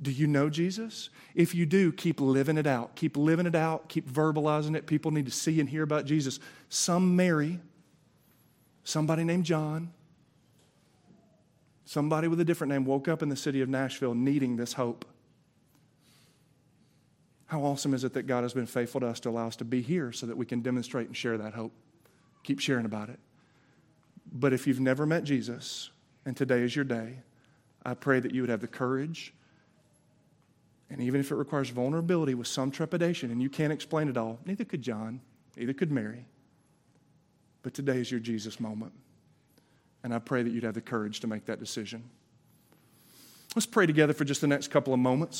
Do 0.00 0.10
you 0.10 0.26
know 0.26 0.50
Jesus? 0.50 1.10
If 1.34 1.54
you 1.54 1.64
do, 1.64 1.92
keep 1.92 2.20
living 2.20 2.58
it 2.58 2.66
out. 2.66 2.96
Keep 2.96 3.16
living 3.16 3.46
it 3.46 3.54
out. 3.54 3.88
Keep 3.88 4.10
verbalizing 4.10 4.76
it. 4.76 4.86
People 4.86 5.12
need 5.12 5.26
to 5.26 5.32
see 5.32 5.60
and 5.60 5.68
hear 5.68 5.84
about 5.84 6.06
Jesus. 6.06 6.40
Some 6.68 7.14
Mary, 7.14 7.60
somebody 8.82 9.22
named 9.22 9.44
John, 9.44 9.92
somebody 11.84 12.26
with 12.26 12.40
a 12.40 12.44
different 12.44 12.72
name 12.72 12.84
woke 12.84 13.06
up 13.06 13.22
in 13.22 13.28
the 13.28 13.36
city 13.36 13.60
of 13.60 13.68
Nashville 13.68 14.14
needing 14.14 14.56
this 14.56 14.72
hope. 14.72 15.04
How 17.52 17.62
awesome 17.64 17.92
is 17.92 18.02
it 18.02 18.14
that 18.14 18.26
God 18.26 18.44
has 18.44 18.54
been 18.54 18.64
faithful 18.64 19.02
to 19.02 19.08
us 19.08 19.20
to 19.20 19.28
allow 19.28 19.46
us 19.46 19.56
to 19.56 19.64
be 19.66 19.82
here 19.82 20.10
so 20.10 20.24
that 20.24 20.38
we 20.38 20.46
can 20.46 20.62
demonstrate 20.62 21.08
and 21.08 21.14
share 21.14 21.36
that 21.36 21.52
hope? 21.52 21.74
Keep 22.44 22.60
sharing 22.60 22.86
about 22.86 23.10
it. 23.10 23.18
But 24.32 24.54
if 24.54 24.66
you've 24.66 24.80
never 24.80 25.04
met 25.04 25.22
Jesus 25.24 25.90
and 26.24 26.34
today 26.34 26.62
is 26.62 26.74
your 26.74 26.86
day, 26.86 27.18
I 27.84 27.92
pray 27.92 28.20
that 28.20 28.32
you 28.32 28.40
would 28.40 28.48
have 28.48 28.62
the 28.62 28.68
courage, 28.68 29.34
and 30.88 31.02
even 31.02 31.20
if 31.20 31.30
it 31.30 31.34
requires 31.34 31.68
vulnerability 31.68 32.32
with 32.32 32.46
some 32.46 32.70
trepidation 32.70 33.30
and 33.30 33.42
you 33.42 33.50
can't 33.50 33.70
explain 33.70 34.08
it 34.08 34.16
all, 34.16 34.38
neither 34.46 34.64
could 34.64 34.80
John, 34.80 35.20
neither 35.54 35.74
could 35.74 35.92
Mary. 35.92 36.24
But 37.62 37.74
today 37.74 37.98
is 37.98 38.10
your 38.10 38.20
Jesus 38.20 38.60
moment. 38.60 38.94
And 40.02 40.14
I 40.14 40.20
pray 40.20 40.42
that 40.42 40.54
you'd 40.54 40.64
have 40.64 40.72
the 40.72 40.80
courage 40.80 41.20
to 41.20 41.26
make 41.26 41.44
that 41.44 41.60
decision. 41.60 42.02
Let's 43.54 43.66
pray 43.66 43.84
together 43.84 44.14
for 44.14 44.24
just 44.24 44.40
the 44.40 44.46
next 44.46 44.68
couple 44.68 44.94
of 44.94 45.00
moments. 45.00 45.38